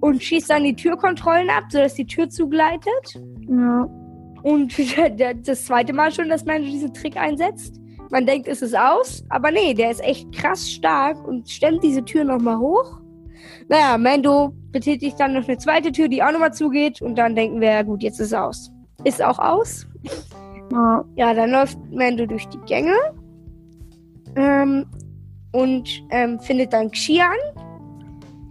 [0.00, 3.20] Und schießt dann die Türkontrollen ab, sodass die Tür zugleitet.
[3.46, 3.86] Ja.
[4.42, 4.74] Und
[5.46, 7.78] das zweite Mal schon, dass Mando diesen Trick einsetzt.
[8.10, 12.02] Man denkt, es ist aus, aber nee, der ist echt krass stark und stemmt diese
[12.02, 13.00] Tür nochmal hoch.
[13.68, 17.02] Naja, Mando betätigt dann noch eine zweite Tür, die auch nochmal zugeht.
[17.02, 18.72] Und dann denken wir, ja gut, jetzt ist es aus.
[19.04, 19.86] Ist auch aus.
[21.16, 21.32] Ja.
[21.32, 22.92] Dann läuft Mando durch die Gänge
[24.36, 24.84] ähm,
[25.52, 27.38] und ähm, findet dann Xian.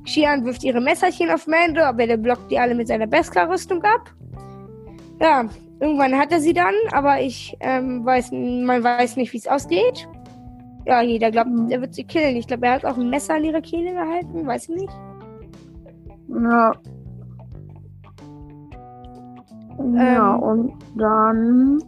[0.04, 4.12] Xian wirft ihre Messerchen auf Mando, aber der blockt die alle mit seiner Beskar-Rüstung ab.
[5.22, 5.46] Ja,
[5.80, 10.08] irgendwann hat er sie dann, aber ich ähm, weiß, man weiß nicht, wie es ausgeht.
[10.86, 12.36] Ja, jeder glaubt, er wird sie killen.
[12.38, 14.94] Ich glaube, er hat auch ein Messer an ihre Kehle gehalten, weiß ich nicht.
[16.28, 16.72] Ja.
[19.94, 20.44] Ja, Ähm.
[20.44, 21.80] und dann,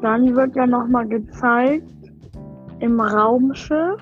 [0.00, 1.84] dann wird ja nochmal gezeigt
[2.78, 4.00] im Raumschiff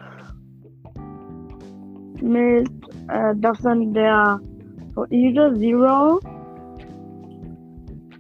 [2.21, 2.69] mit,
[3.09, 4.41] äh, dass dann der
[4.95, 6.21] Droide Zero,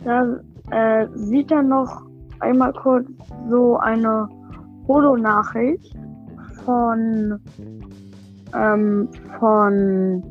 [0.04, 2.02] da äh, sieht er noch
[2.40, 3.08] einmal kurz
[3.48, 4.28] so eine
[4.86, 5.96] Holo-Nachricht
[6.64, 7.40] von,
[8.54, 9.08] ähm,
[9.38, 10.22] von,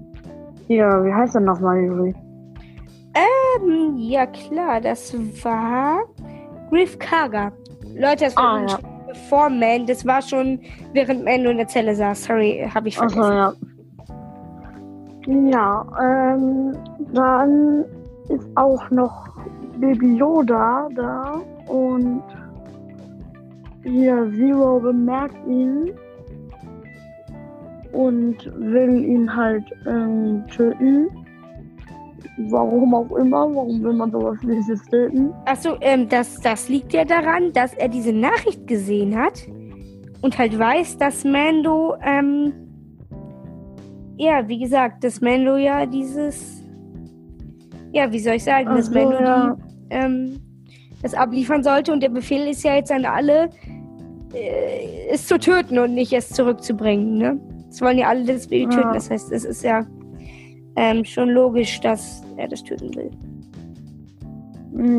[0.68, 2.14] hier, wie heißt er nochmal, Juri?
[3.16, 6.04] Ähm, ja klar, das war
[6.70, 7.52] Griff Karga.
[7.96, 8.70] Leute, das war Ah, ja.
[8.70, 10.60] schon bevor Man, das war schon
[10.94, 12.26] während Mando in der Zelle saß.
[12.26, 13.22] Sorry, habe ich vergessen.
[13.22, 13.54] Achso, ja.
[15.50, 16.74] Ja, ähm,
[17.14, 17.86] dann
[18.30, 19.28] ist auch noch
[19.80, 22.22] Baby Yoda da und
[23.84, 25.92] hier Zero bemerkt ihn
[27.92, 31.08] und will ihn halt ähm, töten.
[32.50, 35.34] Warum auch immer, warum will man sowas Süßes töten?
[35.46, 39.48] Achso, ähm, das, das liegt ja daran, dass er diese Nachricht gesehen hat
[40.22, 42.54] und halt weiß, dass Mando, ähm,
[44.18, 46.64] ja, wie gesagt, dass Mando ja dieses,
[47.92, 49.56] ja, wie soll ich sagen, dass so, Mando ja.
[49.56, 50.40] die, ähm,
[51.02, 53.50] das abliefern sollte und der Befehl ist ja jetzt an alle,
[54.34, 57.40] äh, es zu töten und nicht es zurückzubringen, ne?
[57.78, 58.70] Es wollen ja alle das Baby Ja.
[58.82, 59.86] töten, das heißt, es ist ja
[60.78, 63.12] ähm, schon logisch, dass er das töten will.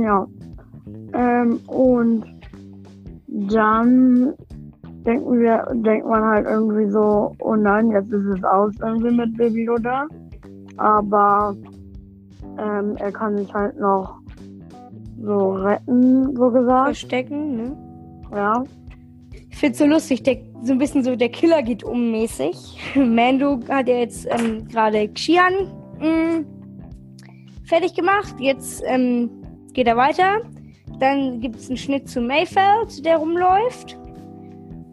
[0.05, 0.25] Ja.
[1.13, 2.25] Ähm, und
[3.27, 4.33] dann
[5.05, 9.37] denken wir, denkt man halt irgendwie so, oh nein, jetzt ist es aus irgendwie mit
[9.37, 10.07] Baby Yoda.
[10.77, 11.57] Aber
[12.61, 14.21] ähm, er kann sich halt noch
[15.21, 16.85] so retten, so gesagt.
[16.85, 17.77] Verstecken, ne?
[18.33, 18.63] Ja.
[19.59, 22.55] Ich find's so lustig, der, so ein bisschen so der Killer geht um mäßig.
[22.95, 25.53] Mando hat ja jetzt ähm, gerade Xian
[25.99, 26.45] mh,
[27.65, 28.37] fertig gemacht.
[28.39, 29.29] Jetzt ähm,
[29.73, 30.43] geht er weiter.
[31.01, 33.99] Dann gibt's einen Schnitt zu Mayfeld, der rumläuft.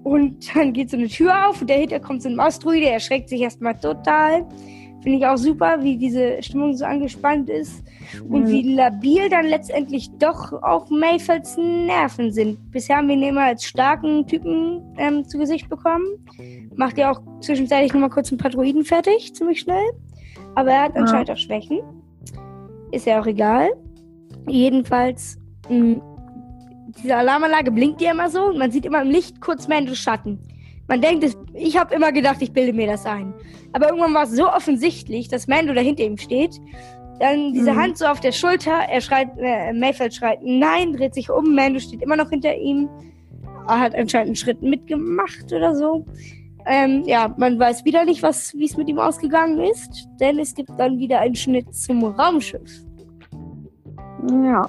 [0.03, 3.29] Und dann geht so eine Tür auf und dahinter kommt so ein Mausdruide, der erschreckt
[3.29, 4.47] sich erstmal total.
[5.03, 7.84] Finde ich auch super, wie diese Stimmung so angespannt ist.
[8.29, 8.47] Und Mhm.
[8.47, 12.71] wie labil dann letztendlich doch auch Mayfelds Nerven sind.
[12.71, 16.05] Bisher haben wir ihn immer als starken Typen ähm, zu Gesicht bekommen.
[16.75, 19.83] Macht ja auch zwischenzeitlich nochmal kurz einen Patrouiden fertig, ziemlich schnell.
[20.55, 21.01] Aber er hat Ja.
[21.01, 21.79] anscheinend auch Schwächen.
[22.91, 23.69] Ist ja auch egal.
[24.47, 25.37] Jedenfalls,
[25.69, 26.01] mh,
[27.01, 30.39] diese Alarmanlage blinkt ja immer so und man sieht immer im Licht kurz Mandos Schatten.
[30.87, 33.33] Man denkt, ich habe immer gedacht, ich bilde mir das ein.
[33.73, 36.61] Aber irgendwann war es so offensichtlich, dass Mando da hinter ihm steht.
[37.19, 37.77] Dann diese Mhm.
[37.77, 41.79] Hand so auf der Schulter, er schreit, äh, Mayfeld schreit, nein, dreht sich um, Mando
[41.79, 42.89] steht immer noch hinter ihm.
[43.67, 46.05] Er hat anscheinend einen Schritt mitgemacht oder so.
[46.67, 50.53] Ähm, ja, man weiß wieder nicht, was, wie es mit ihm ausgegangen ist, denn es
[50.55, 52.83] gibt dann wieder einen Schnitt zum Raumschiff.
[54.43, 54.67] Ja.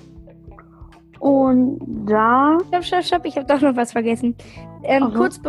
[1.19, 4.37] Und da, Stopp, stopp, stopp, ich habe doch noch was vergessen.
[4.85, 5.41] Ähm, kurz,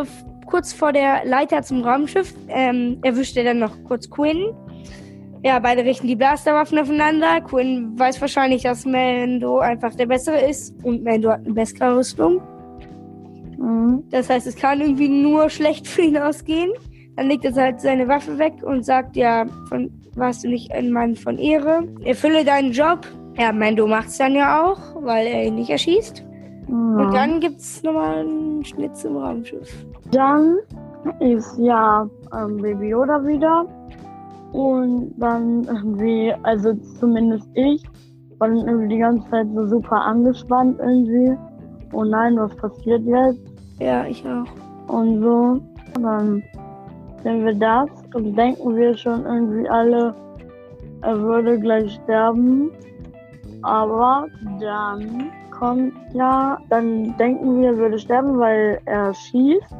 [0.45, 4.53] kurz vor der Leiter zum Raumschiff ähm, erwischt er dann noch kurz Quinn.
[5.43, 7.41] Ja, beide richten die Blasterwaffen aufeinander.
[7.41, 12.41] Quinn weiß wahrscheinlich, dass Mando einfach der Bessere ist und Mando hat eine bessere Rüstung.
[13.57, 16.71] mh, Das heißt, es kann irgendwie nur schlecht für ihn ausgehen.
[17.15, 20.91] Dann legt er halt seine Waffe weg und sagt, ja, von, warst du nicht ein
[20.91, 21.83] Mann von Ehre?
[22.03, 23.07] Erfülle deinen Job.
[23.37, 26.23] Ja, Mando macht's dann ja auch, weil er ihn nicht erschießt.
[26.67, 27.11] Und ja.
[27.11, 29.85] dann gibt's nochmal einen Schnitt zum Raumschiff.
[30.11, 30.57] Dann
[31.19, 33.65] ist ja ähm, Baby Yoda wieder.
[34.53, 37.83] Und dann irgendwie, also zumindest ich,
[38.39, 41.37] war dann irgendwie die ganze Zeit so super angespannt irgendwie.
[41.93, 43.39] Oh nein, was passiert jetzt?
[43.79, 44.45] Ja, ich auch.
[44.93, 45.59] Und so.
[45.95, 46.43] Und dann
[47.23, 50.13] sehen wir das und denken wir schon irgendwie alle,
[51.01, 52.71] er würde gleich sterben.
[53.63, 54.27] Aber
[54.59, 59.75] dann kommt ja, dann denken wir, er würde sterben, weil er schießt,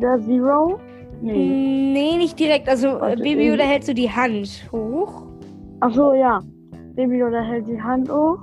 [0.00, 0.78] der Zero.
[1.22, 1.92] Nee.
[1.92, 2.68] Nee, nicht direkt.
[2.68, 5.22] Also Warte, äh, Baby Yoda hält so die Hand hoch.
[5.80, 6.40] Ach so, ja.
[6.94, 8.38] Baby Yoda hält die Hand hoch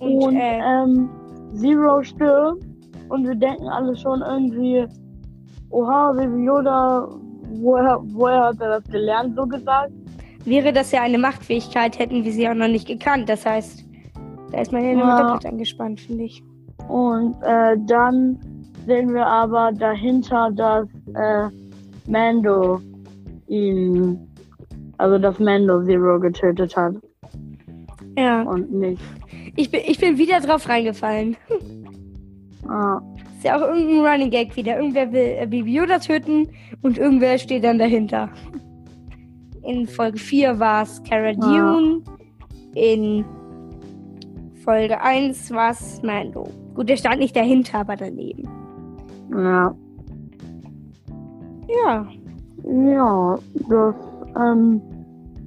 [0.00, 1.08] Und, und, äh, ähm,
[1.54, 2.64] Zero stirbt.
[3.08, 4.86] Und wir denken alle schon irgendwie,
[5.70, 7.08] oha, Baby Yoda,
[7.60, 9.92] woher, woher hat er das gelernt, so gesagt?
[10.44, 13.28] wäre das ja eine Machtfähigkeit, hätten wir sie auch noch nicht gekannt.
[13.28, 13.84] Das heißt,
[14.52, 15.20] da ist man ja Ja.
[15.24, 16.40] doppelt angespannt, finde ich.
[16.88, 18.38] Und äh, dann
[18.86, 21.48] sehen wir aber dahinter, dass äh,
[22.08, 22.80] Mando
[23.48, 24.18] ihn,
[24.98, 26.94] also dass Mando Zero getötet hat
[28.18, 29.00] Ja, und nicht.
[29.56, 31.36] ich bin, ich bin wieder drauf reingefallen.
[32.68, 33.00] Ah,
[33.36, 34.76] Ist ja auch irgendein Running Gag wieder.
[34.76, 36.48] Irgendwer will äh, Baby Yoda töten
[36.82, 38.28] und irgendwer steht dann dahinter.
[39.62, 42.02] In Folge 4 war es Cara Dune.
[42.74, 43.24] In
[44.64, 46.48] Folge 1 war es Mando.
[46.74, 48.48] Gut, der stand nicht dahinter, aber daneben.
[49.32, 49.72] ja.
[51.68, 52.06] Ja,
[52.64, 53.94] Ja, das,
[54.40, 54.80] ähm,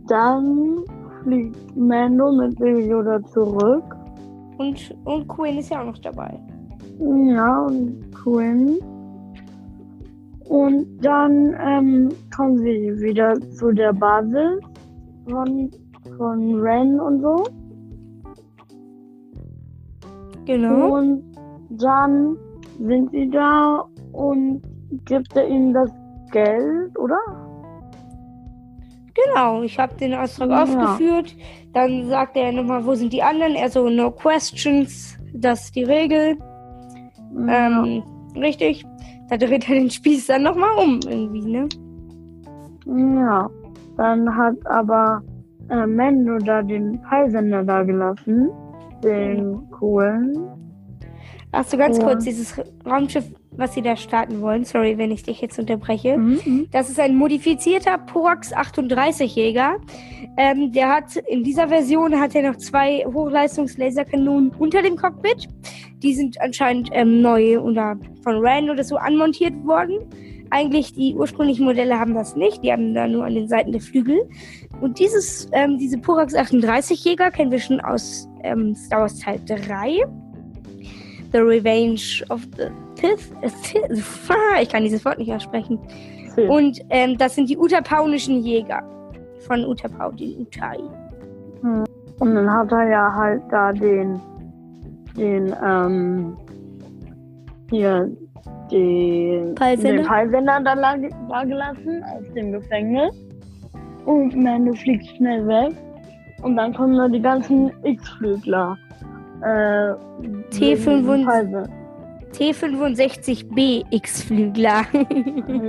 [0.08, 0.84] dann
[1.24, 3.84] fliegt Mando mit Baby Yoda zurück.
[4.58, 6.40] und, und Quinn ist ja auch noch dabei.
[7.00, 8.78] Ja, und Quinn.
[10.50, 14.60] Und dann ähm, kommen sie wieder zu der Basis
[15.30, 15.70] von,
[16.18, 17.44] von Ren und so.
[20.46, 20.98] Genau.
[20.98, 21.24] Und
[21.70, 22.36] dann
[22.80, 24.62] sind sie da und
[25.06, 25.92] gibt er ihnen das
[26.32, 27.18] Geld, oder?
[29.14, 30.64] Genau, ich habe den Auftrag Ja.
[30.64, 31.36] aufgeführt.
[31.74, 33.56] Dann sagt er nochmal, wo sind die anderen?
[33.56, 36.38] Er so, no questions, das ist die Regel.
[37.48, 38.04] Ähm,
[38.36, 38.86] richtig.
[39.30, 41.70] Da dreht er den Spieß dann nochmal um, irgendwie, ne?
[42.88, 43.48] Ja,
[43.98, 45.22] dann hat aber
[45.70, 48.50] äh, Mendo da den Peilsender da gelassen.
[49.04, 50.34] Den coolen.
[51.72, 52.04] Du ganz Ja.
[52.06, 53.26] kurz dieses Raumschiff,
[53.60, 54.64] was sie da starten wollen?
[54.64, 56.18] Sorry, wenn ich dich jetzt unterbreche.
[56.18, 56.68] Mhm.
[56.72, 59.78] Das ist ein modifizierter Porax 38 Jäger.
[60.38, 65.48] Ähm, der hat in dieser Version hat er noch zwei Hochleistungslaserkanonen unter dem Cockpit.
[66.02, 70.00] Die sind anscheinend ähm, neu oder von Rand oder so anmontiert worden.
[70.52, 72.64] Eigentlich die ursprünglichen Modelle haben das nicht.
[72.64, 74.18] Die haben da nur an den Seiten der Flügel.
[74.82, 79.40] Und dieses, ähm, diese Porax 38 Jäger kennen wir schon aus ähm, Star Wars Teil
[79.46, 80.06] 3.
[81.32, 82.70] The Revenge of the
[83.02, 85.80] Sith- Ich kann dieses Wort nicht aussprechen.
[86.36, 86.50] Hm.
[86.50, 88.82] Und ähm, das sind die Utapaunischen Jäger.
[89.48, 90.78] Von Utapau, den Utai.
[92.20, 94.20] Und dann hat er ja halt da den,
[95.18, 96.38] den, ähm,
[97.70, 98.10] hier,
[98.72, 99.98] den, Peilsender?
[99.98, 103.16] den Peilsender da, da gelassen aus dem Gefängnis.
[104.06, 105.74] Und Mando fliegt schnell weg.
[106.44, 108.78] Und dann kommen da die ganzen X-Flügler.
[109.42, 109.94] Äh,
[110.52, 111.70] T5 wegen diesem und-
[112.38, 112.86] Peilsender.
[112.86, 114.84] T65B X-Flügler.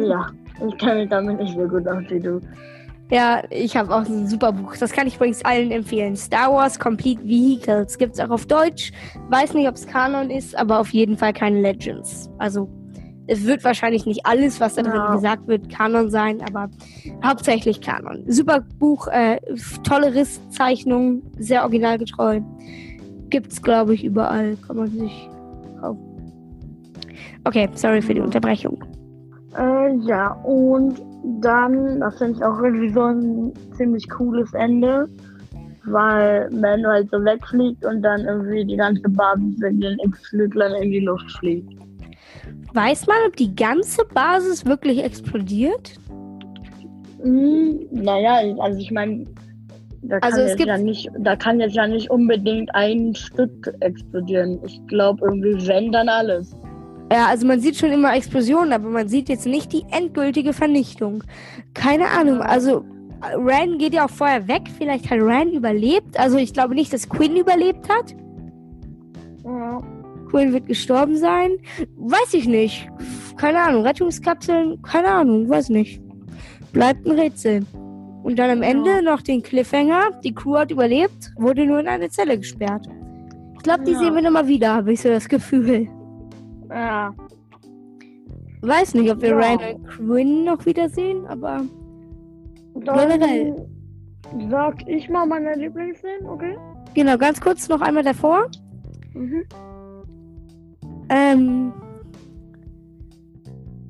[0.06, 0.26] Ja,
[0.68, 2.40] ich kenne mich damit nicht so gut aus wie du.
[3.11, 4.76] ja, ich habe auch ein super Buch.
[4.78, 6.16] Das kann ich übrigens allen empfehlen.
[6.16, 8.92] Star Wars Complete Vehicles gibt's auch auf Deutsch.
[9.28, 12.30] Weiß nicht, ob es Kanon ist, aber auf jeden Fall keine Legends.
[12.38, 12.68] Also
[13.26, 15.14] es wird wahrscheinlich nicht alles, was da drin Ja.
[15.14, 16.68] gesagt wird, Kanon sein, aber
[17.24, 18.24] hauptsächlich Kanon.
[18.26, 19.38] Super Buch, äh,
[19.84, 22.40] tolle Risszeichnungen, sehr originalgetreu.
[23.28, 24.56] Gibt's, glaube ich, überall.
[24.66, 25.28] Kann man sich.
[27.45, 28.20] Okay, sorry für die.
[28.20, 28.82] Unterbrechung.
[29.57, 31.01] Äh, ja, und
[31.41, 35.09] dann, das finde ich auch irgendwie so ein ziemlich cooles Ende,
[35.84, 40.91] weil Mando halt so wegfliegt und dann irgendwie die ganze Basis mit den X-Flüglern in
[40.93, 41.72] die Luft fliegt.
[42.74, 45.95] Weiß man, ob die ganze Basis wirklich explodiert?
[47.22, 49.24] Hm, naja, also ich meine,
[50.03, 53.14] da, kann Also es jetzt gibt- ja nicht, da kann jetzt ja nicht unbedingt ein
[53.14, 54.59] Stück explodieren.
[54.64, 56.55] Ich glaube irgendwie, wenn, dann alles.
[57.12, 61.24] Ja, also man sieht schon immer Explosionen, aber man sieht jetzt nicht die endgültige Vernichtung.
[61.74, 62.84] Keine Ahnung, also
[63.22, 64.62] äh, Ran geht ja auch vorher weg.
[64.78, 66.18] Vielleicht hat Ran überlebt.
[66.18, 68.14] Also ich glaube nicht, dass Quinn überlebt hat.
[69.44, 69.82] Ja.
[70.30, 71.50] Quinn wird gestorben sein.
[71.96, 72.88] Weiß ich nicht.
[73.36, 73.82] Keine Ahnung.
[73.84, 76.00] Rettungskapseln, keine Ahnung, weiß nicht.
[76.72, 77.66] Bleibt ein Rätsel.
[78.22, 80.20] Und dann am Ende noch den Cliffhanger.
[80.22, 82.86] Die Crew hat überlebt, wurde nur in eine Zelle gesperrt.
[83.56, 83.98] Ich glaube, die Ja.
[83.98, 85.88] sehen wir nochmal wieder, habe ich so das Gefühl.
[86.70, 87.14] Ja.
[88.62, 89.36] Weiß nicht, ob wir Ja.
[89.36, 91.62] Ryan und Quinn noch wiedersehen, aber
[92.74, 93.66] Dann Generell.
[94.50, 96.56] sag ich mal meine Lieblingsszenen, okay?
[96.94, 98.48] genau, ganz kurz noch einmal davor.
[99.14, 99.44] Mhm.
[101.08, 101.72] Ähm,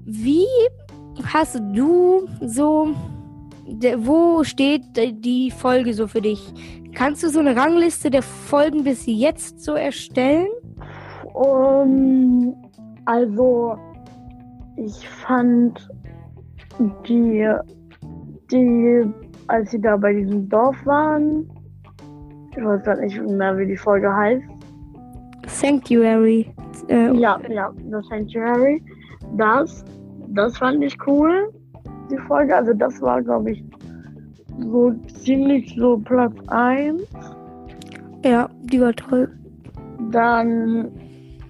[0.07, 0.47] wie
[1.33, 2.89] hast du so,
[3.99, 6.53] wo steht die Folge so für dich?
[6.95, 10.49] Kannst du so eine Rangliste der Folgen bis jetzt so erstellen?
[11.35, 12.55] Um,
[13.05, 13.77] also,
[14.77, 15.89] ich fand
[17.07, 17.47] die,
[18.51, 19.05] die,
[19.49, 21.51] als sie da bei diesem Dorf waren,
[22.57, 24.45] ich weiß gar nicht mehr, wie die Folge heißt.
[25.47, 26.53] Sanctuary.
[26.89, 28.83] Äh, Ja, ja, The Sanctuary.
[29.37, 29.85] Das,
[30.29, 31.53] das fand ich cool,
[32.11, 32.55] die Folge.
[32.57, 33.65] Also, das war, glaube ich,
[34.59, 34.93] so
[35.23, 37.03] ziemlich so Platz 1.
[38.25, 39.31] ja, die war toll.
[40.11, 40.91] Dann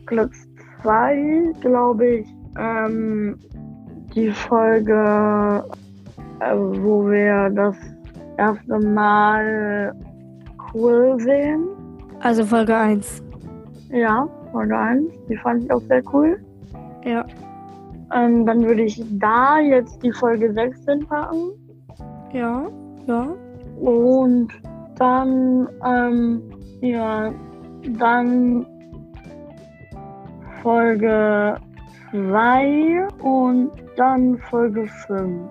[0.07, 0.49] Platz
[0.82, 2.28] 2, glaube ich,
[2.58, 3.38] ähm,
[4.14, 5.64] die Folge,
[6.40, 7.76] äh, wo wir das
[8.36, 9.94] erste Mal
[10.74, 11.68] cool sehen.
[12.20, 13.22] Also Folge 1.
[13.90, 16.38] Ja, Folge 1, die fand ich auch sehr cool.
[17.04, 17.24] Ja.
[18.14, 21.52] Ähm, dann würde ich da jetzt die Folge 6 hinpacken.
[22.32, 22.66] Ja,
[23.06, 23.28] ja.
[23.80, 24.48] Und
[24.96, 26.42] dann, ähm,
[26.80, 27.32] ja,
[27.98, 28.66] dann
[30.62, 31.56] Folge
[32.11, 35.48] 2 und dann Folge 5.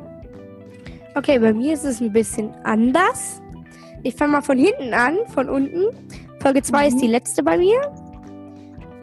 [1.16, 3.42] Okay, bei mir ist es ein bisschen anders.
[4.04, 5.88] Ich fange mal von hinten an, von unten.
[6.42, 6.88] Folge 2 Mhm.
[6.88, 7.80] ist die letzte bei mir.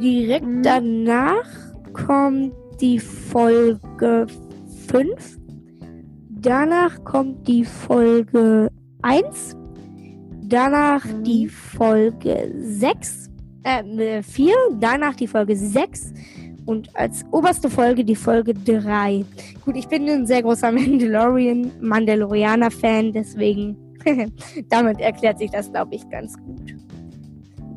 [0.00, 0.62] Direkt Mhm.
[0.62, 1.44] danach
[1.92, 4.26] kommt die Folge
[4.86, 5.38] 5.
[6.30, 8.70] Danach kommt die Folge
[9.02, 9.56] 1.
[10.42, 11.24] Danach Mhm.
[11.24, 13.30] die Folge 6.
[13.66, 14.54] Äh, 4.
[14.80, 16.12] Danach die Folge 6.
[16.66, 19.24] Und als oberste Folge die Folge 3.
[19.64, 23.76] Gut, ich bin ein sehr großer Mandalorian, Mandalorianer-Fan, deswegen
[24.68, 26.74] damit erklärt sich das, glaube ich, ganz gut.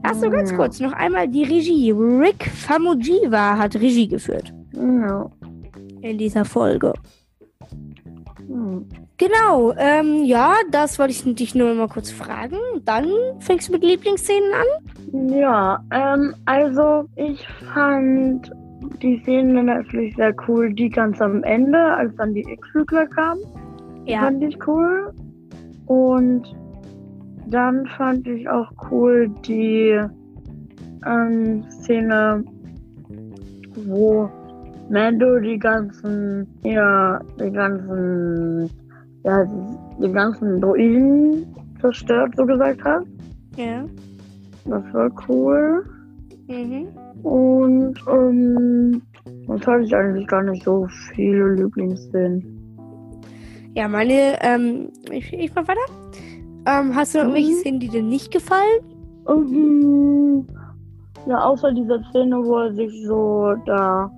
[0.03, 0.57] Achso, ganz Ja.
[0.57, 1.91] kurz, noch einmal die Regie.
[1.91, 5.29] Rick Famujiwa hat Regie geführt Ja.
[6.01, 6.93] in dieser Folge.
[8.47, 8.87] Hm.
[9.19, 12.55] Genau, ähm, ja, das wollte ich dich nur mal kurz fragen.
[12.85, 13.05] Dann
[13.39, 15.29] fängst du mit Lieblingsszenen an?
[15.29, 18.49] Ja, ähm, also ich fand
[19.01, 23.41] die Szene natürlich sehr cool, die ganz am Ende, als dann die X-Flügler kamen.
[24.05, 24.21] Ja.
[24.21, 25.13] Fand ich cool.
[25.87, 26.55] Und
[27.47, 29.99] dann fand ich auch cool die
[31.05, 32.43] ähm, Szene,
[33.85, 34.29] wo
[34.89, 38.69] Mando die ganzen, ja, die ganzen,
[39.23, 43.03] ja, die, die ganzen Druiden zerstört, so gesagt hat.
[43.55, 43.85] Ja.
[44.65, 45.85] Das war cool.
[46.47, 46.87] Mhm.
[47.23, 49.01] Und ähm,
[49.47, 52.43] sonst hatte ich eigentlich gar nicht so viele Lieblingsszenen.
[53.75, 55.79] Ja, meine, ähm, ich, ich mach weiter.
[56.65, 57.55] Ähm, hast du irgendwelche Mhm.
[57.57, 58.81] Szenen, die dir nicht gefallen?
[59.27, 60.45] Ähm,
[61.27, 64.11] ja, außer dieser Szene, wo er sich so da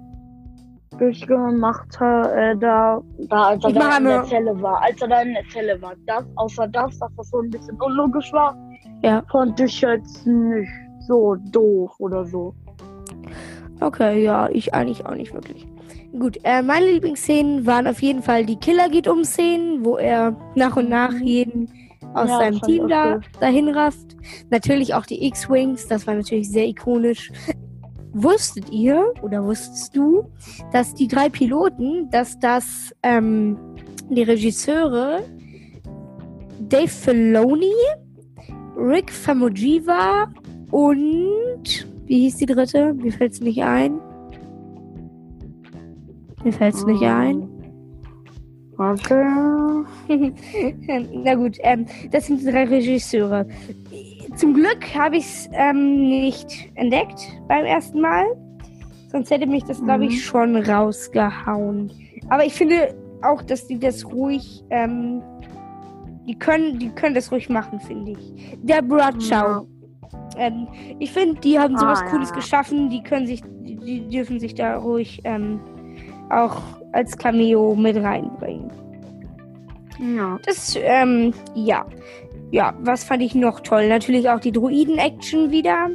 [1.02, 5.22] durchgemacht hat, äh, da, da, als er da in der Zelle war, als er da
[5.22, 5.93] in der Zelle war.
[6.06, 8.56] Das, außer das, dass das so ein bisschen unlogisch war,
[9.02, 9.24] Ja.
[9.32, 10.70] fand ich jetzt nicht
[11.08, 12.54] so doof oder so.
[13.80, 15.68] Okay, ja, ich eigentlich auch nicht wirklich.
[16.20, 20.36] Gut, äh, meine Lieblingsszenen waren auf jeden Fall die Killer geht um Szenen, wo er
[20.56, 21.24] nach und nach Mhm.
[21.24, 21.70] jeden
[22.14, 24.16] aus Ja, seinem Team da dahin rafft.
[24.52, 27.32] Natürlich auch die X-Wings, das war natürlich sehr ikonisch.
[28.14, 30.30] Wusstet ihr oder wusstest du,
[30.74, 33.57] dass die drei Piloten, dass das ähm,
[34.09, 35.24] die Regisseure
[36.59, 37.74] Dave Filoni,
[38.78, 40.32] Rick Famuyiwa
[40.72, 42.93] und wie hieß die dritte?
[42.93, 43.99] Mir fällt's nicht ein.
[46.43, 47.47] Mir fällt's nicht ein.
[48.76, 49.86] Warte.
[51.14, 53.47] Na gut, ähm, das sind die drei Regisseure.
[54.36, 58.26] Zum Glück habe ich es ähm, nicht entdeckt beim ersten Mal.
[59.11, 60.09] Sonst hätte mich das, glaube Mhm.
[60.09, 61.91] ich, schon rausgehauen.
[62.30, 65.22] Aber ich finde auch, dass die das ruhig, ähm,
[66.28, 68.57] die können, die können das ruhig machen, finde ich.
[68.63, 69.65] Der Bradshaw.
[70.38, 70.67] Ähm,
[70.99, 72.36] ich finde, die haben sowas Ah, ja, Cooles ja.
[72.36, 72.89] geschaffen.
[72.89, 75.59] Die können sich, die, die dürfen sich da ruhig ähm,
[76.30, 76.61] auch
[76.93, 78.72] als Cameo mit reinbringen.
[80.15, 80.39] Ja.
[80.45, 81.86] Das, ähm, ja.
[82.52, 83.88] Ja, was fand ich noch toll?
[83.88, 85.89] Natürlich auch die Druiden-Action wieder.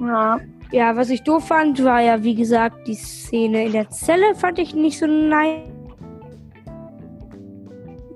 [0.00, 0.38] Ja.
[0.72, 4.58] Ja, was ich doof fand, war ja, wie gesagt, die Szene in der Zelle fand
[4.58, 5.68] ich nicht so nice.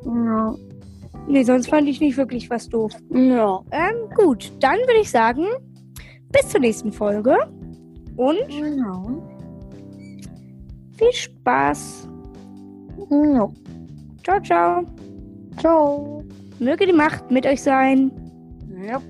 [0.05, 0.55] Ja.
[1.27, 2.93] Nee, sonst fand ich nicht wirklich was doof.
[3.11, 3.61] Ja.
[3.71, 5.45] Ähm, gut, dann würde ich sagen,
[6.31, 7.37] bis zur nächsten Folge
[8.17, 9.23] und Genau.
[10.99, 12.09] viel Spaß.
[13.11, 13.49] Ja.
[14.23, 14.85] Ciao, ciao.
[15.59, 16.24] Ciao.
[16.59, 18.11] Möge die Macht mit euch sein.
[18.87, 19.01] Ja.